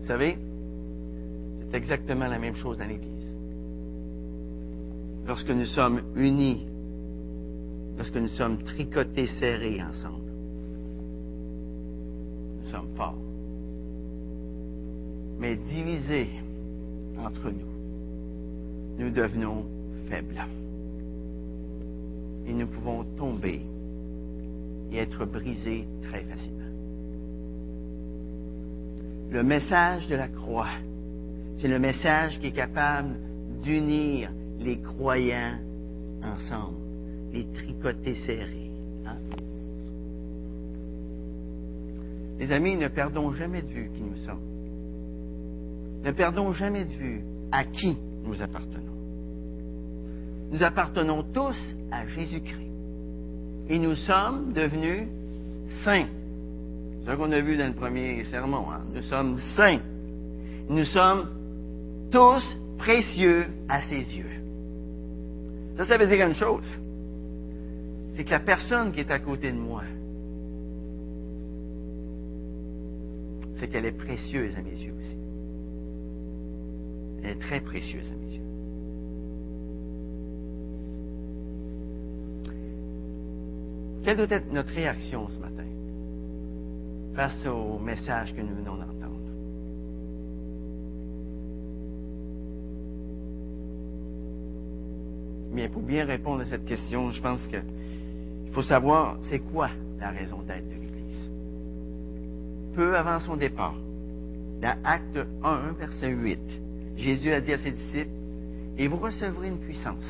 Vous 0.00 0.06
savez, 0.06 0.38
c'est 1.58 1.76
exactement 1.76 2.28
la 2.28 2.38
même 2.38 2.54
chose 2.54 2.78
dans 2.78 2.86
l'Église. 2.86 3.34
Lorsque 5.26 5.50
nous 5.50 5.66
sommes 5.66 6.00
unis, 6.14 6.64
lorsque 7.98 8.16
nous 8.16 8.28
sommes 8.28 8.58
tricotés, 8.62 9.26
serrés 9.40 9.82
ensemble, 9.82 10.30
nous 12.60 12.70
sommes 12.70 12.94
forts. 12.94 13.18
Mais 15.40 15.56
divisés 15.56 16.28
entre 17.18 17.50
nous, 17.50 18.98
nous 18.98 19.10
devenons 19.10 19.64
faibles. 20.08 20.44
Et 22.46 22.52
nous 22.52 22.66
pouvons 22.66 23.04
tomber 23.16 23.62
et 24.92 24.98
être 24.98 25.24
brisés 25.24 25.86
très 26.02 26.22
facilement. 26.24 26.60
Le 29.30 29.42
message 29.42 30.06
de 30.08 30.16
la 30.16 30.28
croix, 30.28 30.68
c'est 31.58 31.68
le 31.68 31.78
message 31.78 32.38
qui 32.40 32.48
est 32.48 32.52
capable 32.52 33.16
d'unir 33.62 34.30
les 34.58 34.78
croyants 34.78 35.58
ensemble, 36.22 36.76
les 37.32 37.46
tricoter 37.54 38.14
serrés. 38.26 38.70
Hein? 39.06 39.16
Les 42.38 42.52
amis, 42.52 42.76
ne 42.76 42.88
perdons 42.88 43.32
jamais 43.32 43.62
de 43.62 43.68
vue 43.68 43.90
qui 43.94 44.02
nous 44.02 44.16
sommes. 44.26 44.59
Ne 46.04 46.12
perdons 46.12 46.52
jamais 46.52 46.84
de 46.84 46.92
vue 46.92 47.22
à 47.52 47.64
qui 47.64 47.98
nous 48.24 48.40
appartenons. 48.40 48.90
Nous 50.50 50.62
appartenons 50.62 51.22
tous 51.32 51.56
à 51.90 52.06
Jésus-Christ. 52.06 52.70
Et 53.68 53.78
nous 53.78 53.94
sommes 53.94 54.52
devenus 54.52 55.08
saints. 55.84 56.08
C'est 57.02 57.12
ce 57.12 57.16
qu'on 57.16 57.30
a 57.30 57.40
vu 57.40 57.56
dans 57.56 57.68
le 57.68 57.74
premier 57.74 58.24
sermon. 58.24 58.70
Hein? 58.70 58.82
Nous 58.92 59.02
sommes 59.02 59.38
saints. 59.56 59.80
Nous 60.68 60.84
sommes 60.84 61.28
tous 62.10 62.44
précieux 62.78 63.46
à 63.68 63.82
ses 63.82 64.16
yeux. 64.16 64.40
Ça, 65.76 65.84
ça 65.84 65.98
veut 65.98 66.06
dire 66.06 66.26
une 66.26 66.34
chose. 66.34 66.66
C'est 68.14 68.24
que 68.24 68.30
la 68.30 68.40
personne 68.40 68.92
qui 68.92 69.00
est 69.00 69.10
à 69.10 69.18
côté 69.18 69.52
de 69.52 69.56
moi, 69.56 69.82
c'est 73.58 73.68
qu'elle 73.68 73.86
est 73.86 73.92
précieuse 73.96 74.54
à 74.56 74.62
mes 74.62 74.70
yeux 74.70 74.94
aussi. 74.98 75.16
Est 77.22 77.38
très 77.38 77.60
précieuse 77.60 78.10
à 78.10 78.14
mes 78.16 78.36
yeux. 78.36 78.40
Quelle 84.02 84.16
doit 84.16 84.30
être 84.30 84.50
notre 84.52 84.72
réaction 84.72 85.28
ce 85.28 85.38
matin 85.38 85.64
face 87.14 87.46
au 87.46 87.78
message 87.78 88.34
que 88.34 88.40
nous 88.40 88.54
venons 88.54 88.76
d'entendre? 88.76 88.96
Bien, 95.52 95.68
pour 95.68 95.82
bien 95.82 96.04
répondre 96.06 96.42
à 96.42 96.44
cette 96.46 96.64
question, 96.64 97.10
je 97.10 97.20
pense 97.20 97.46
qu'il 97.48 97.62
faut 98.52 98.62
savoir 98.62 99.18
c'est 99.28 99.40
quoi 99.40 99.68
la 99.98 100.10
raison 100.10 100.40
d'être 100.42 100.66
de 100.66 100.74
l'Église. 100.74 101.30
Peu 102.74 102.96
avant 102.96 103.18
son 103.18 103.36
départ, 103.36 103.74
dans 104.62 104.78
Acte 104.84 105.18
1, 105.42 105.72
verset 105.72 106.08
8, 106.08 106.38
Jésus 107.00 107.32
a 107.32 107.40
dit 107.40 107.52
à 107.52 107.58
ses 107.58 107.70
disciples, 107.70 108.10
et 108.78 108.86
vous 108.86 108.96
recevrez 108.96 109.48
une 109.48 109.58
puissance, 109.58 110.04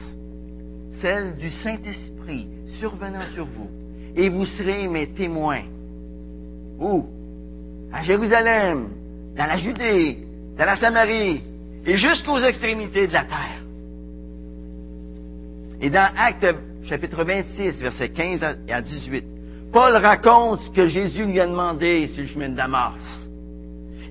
celle 1.01 1.37
du 1.37 1.51
Saint-Esprit 1.51 2.47
survenant 2.79 3.27
sur 3.35 3.47
vous, 3.47 3.71
et 4.15 4.29
vous 4.29 4.45
serez 4.45 4.89
mes 4.89 5.09
témoins. 5.09 5.63
Où? 6.79 7.07
À 7.93 8.03
Jérusalem, 8.03 8.89
dans 9.37 9.47
la 9.47 9.57
Judée, 9.57 10.19
dans 10.57 10.65
la 10.65 10.77
Samarie, 10.77 11.43
et 11.87 11.97
jusqu'aux 11.97 12.39
extrémités 12.39 13.07
de 13.07 13.13
la 13.13 13.25
terre. 13.25 13.63
Et 15.81 15.91
dans 15.91 16.09
Acte 16.17 16.47
chapitre 16.85 17.25
26, 17.25 17.79
versets 17.81 18.11
15 18.11 18.43
à 18.69 18.83
18, 18.83 19.25
Paul 19.73 19.97
raconte 19.97 20.61
ce 20.63 20.71
que 20.71 20.87
Jésus 20.87 21.25
lui 21.25 21.41
a 21.41 21.47
demandé 21.47 22.09
sur 22.09 22.23
le 22.23 22.29
chemin 22.29 22.49
de 22.51 22.57
Damas. 22.57 23.30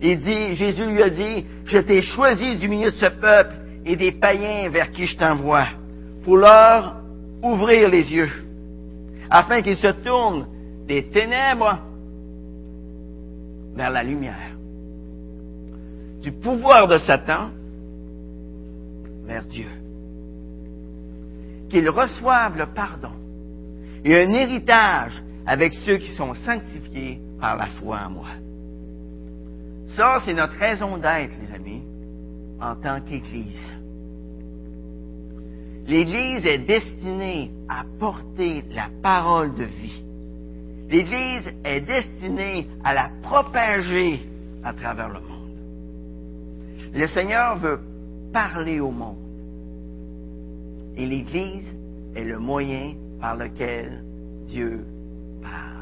Il 0.02 0.20
dit, 0.20 0.56
Jésus 0.56 0.86
lui 0.86 1.04
a 1.04 1.10
dit, 1.10 1.46
je 1.66 1.78
t'ai 1.80 2.02
choisi 2.02 2.56
du 2.56 2.68
milieu 2.70 2.92
de 2.92 2.96
ce 2.96 3.08
peuple 3.08 3.56
et 3.86 3.96
des 3.96 4.14
païens 4.14 4.70
vers 4.70 4.92
qui 4.92 5.06
je 5.06 5.18
t'envoie, 5.18 5.68
pour 6.24 6.38
leur 6.38 7.02
ouvrir 7.44 7.90
les 7.90 8.12
yeux, 8.12 8.32
afin 9.30 9.62
qu'ils 9.62 9.78
se 9.78 9.92
tournent 10.04 10.48
des 10.88 11.10
ténèbres 11.10 11.80
vers 13.76 13.90
la 13.90 14.04
lumière, 14.04 14.56
du 16.22 16.32
pouvoir 16.32 16.88
de 16.88 16.98
Satan 17.00 17.50
vers 19.26 19.46
Dieu 19.46 19.68
qu'ils 21.70 21.90
reçoivent 21.90 22.58
le 22.58 22.66
pardon 22.66 23.12
et 24.04 24.16
un 24.16 24.30
héritage 24.32 25.24
avec 25.46 25.74
ceux 25.74 25.98
qui 25.98 26.12
sont 26.16 26.34
sanctifiés 26.46 27.20
par 27.40 27.56
la 27.56 27.68
foi 27.68 28.00
en 28.06 28.10
moi. 28.10 28.30
Ça, 29.96 30.20
c'est 30.26 30.34
notre 30.34 30.54
raison 30.54 30.98
d'être, 30.98 31.36
les 31.42 31.54
amis, 31.54 31.84
en 32.62 32.76
tant 32.76 33.02
qu'Église. 33.02 33.80
L'Église 35.88 36.46
est 36.46 36.60
destinée 36.60 37.52
à 37.68 37.84
porter 38.00 38.64
la 38.70 38.90
parole 39.02 39.56
de 39.56 39.64
vie. 39.64 40.04
L'Église 40.90 41.52
est 41.64 41.82
destinée 41.82 42.68
à 42.84 42.94
la 42.94 43.10
propager 43.24 44.20
à 44.64 44.74
travers 44.74 45.10
le 45.10 45.20
monde. 45.20 45.40
Le 46.94 47.08
Seigneur 47.08 47.58
veut 47.58 47.80
parler 48.32 48.80
au 48.80 48.92
monde. 48.92 49.18
Et 50.96 51.06
l'Église 51.06 51.68
est 52.16 52.26
le 52.26 52.40
moyen 52.40 52.94
par 53.20 53.36
lequel 53.36 54.04
Dieu 54.48 54.86
parle. 55.42 55.79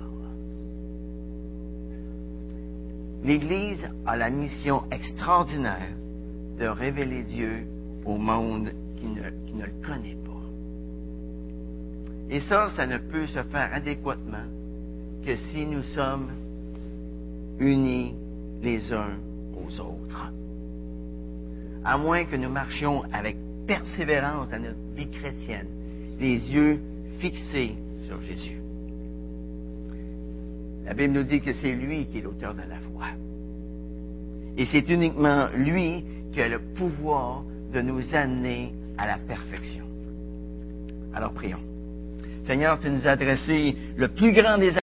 L'Église 3.24 3.88
a 4.06 4.16
la 4.16 4.30
mission 4.30 4.84
extraordinaire 4.92 5.90
de 6.60 6.66
révéler 6.66 7.24
Dieu 7.24 7.68
au 8.06 8.18
monde 8.18 8.72
qui 8.98 9.08
ne, 9.08 9.22
le 9.22 9.86
connaît 9.86 10.18
pas. 10.26 10.28
Et 12.30 12.42
ça, 12.42 12.70
ça 12.76 12.86
ne 12.86 12.98
peut 12.98 13.28
se 13.28 13.44
faire 13.44 13.70
adéquatement 13.74 14.46
que 15.26 15.36
si 15.52 15.66
nous 15.66 15.84
sommes 15.84 16.30
unis 17.60 18.14
les 18.62 18.92
uns 18.94 19.16
aux 19.56 19.80
autres. 19.80 20.32
À 21.84 21.98
moins 21.98 22.26
que 22.26 22.36
nous 22.36 22.50
marchions 22.50 23.04
avec 23.14 23.38
persévérance 23.66 24.50
dans 24.50 24.62
notre 24.62 24.96
vie 24.96 25.10
chrétienne, 25.10 25.68
les 26.20 26.38
yeux 26.52 26.80
fixés 27.20 27.76
sur 28.08 28.22
Jésus. 28.22 28.62
La 30.88 30.94
Bible 30.94 31.14
nous 31.14 31.24
dit 31.24 31.42
que 31.42 31.52
c'est 31.52 31.74
lui 31.74 32.06
qui 32.06 32.20
est 32.20 32.22
l'auteur 32.22 32.54
de 32.54 32.62
la 32.62 32.80
foi. 32.80 33.08
Et 34.58 34.66
c'est 34.68 34.90
uniquement 34.90 35.48
lui 35.56 36.06
qui 36.32 36.42
a 36.42 36.48
le 36.48 36.60
pouvoir 36.60 37.44
de 37.74 37.82
nous 37.82 38.02
amener 38.16 38.74
à 38.98 39.06
la 39.06 39.18
perfection. 39.18 39.86
Alors 41.14 41.34
prions. 41.34 41.60
Seigneur, 42.46 42.80
tu 42.80 42.90
nous 42.90 43.06
as 43.06 43.16
le 43.16 44.08
plus 44.08 44.32
grand 44.32 44.58
des 44.58 44.72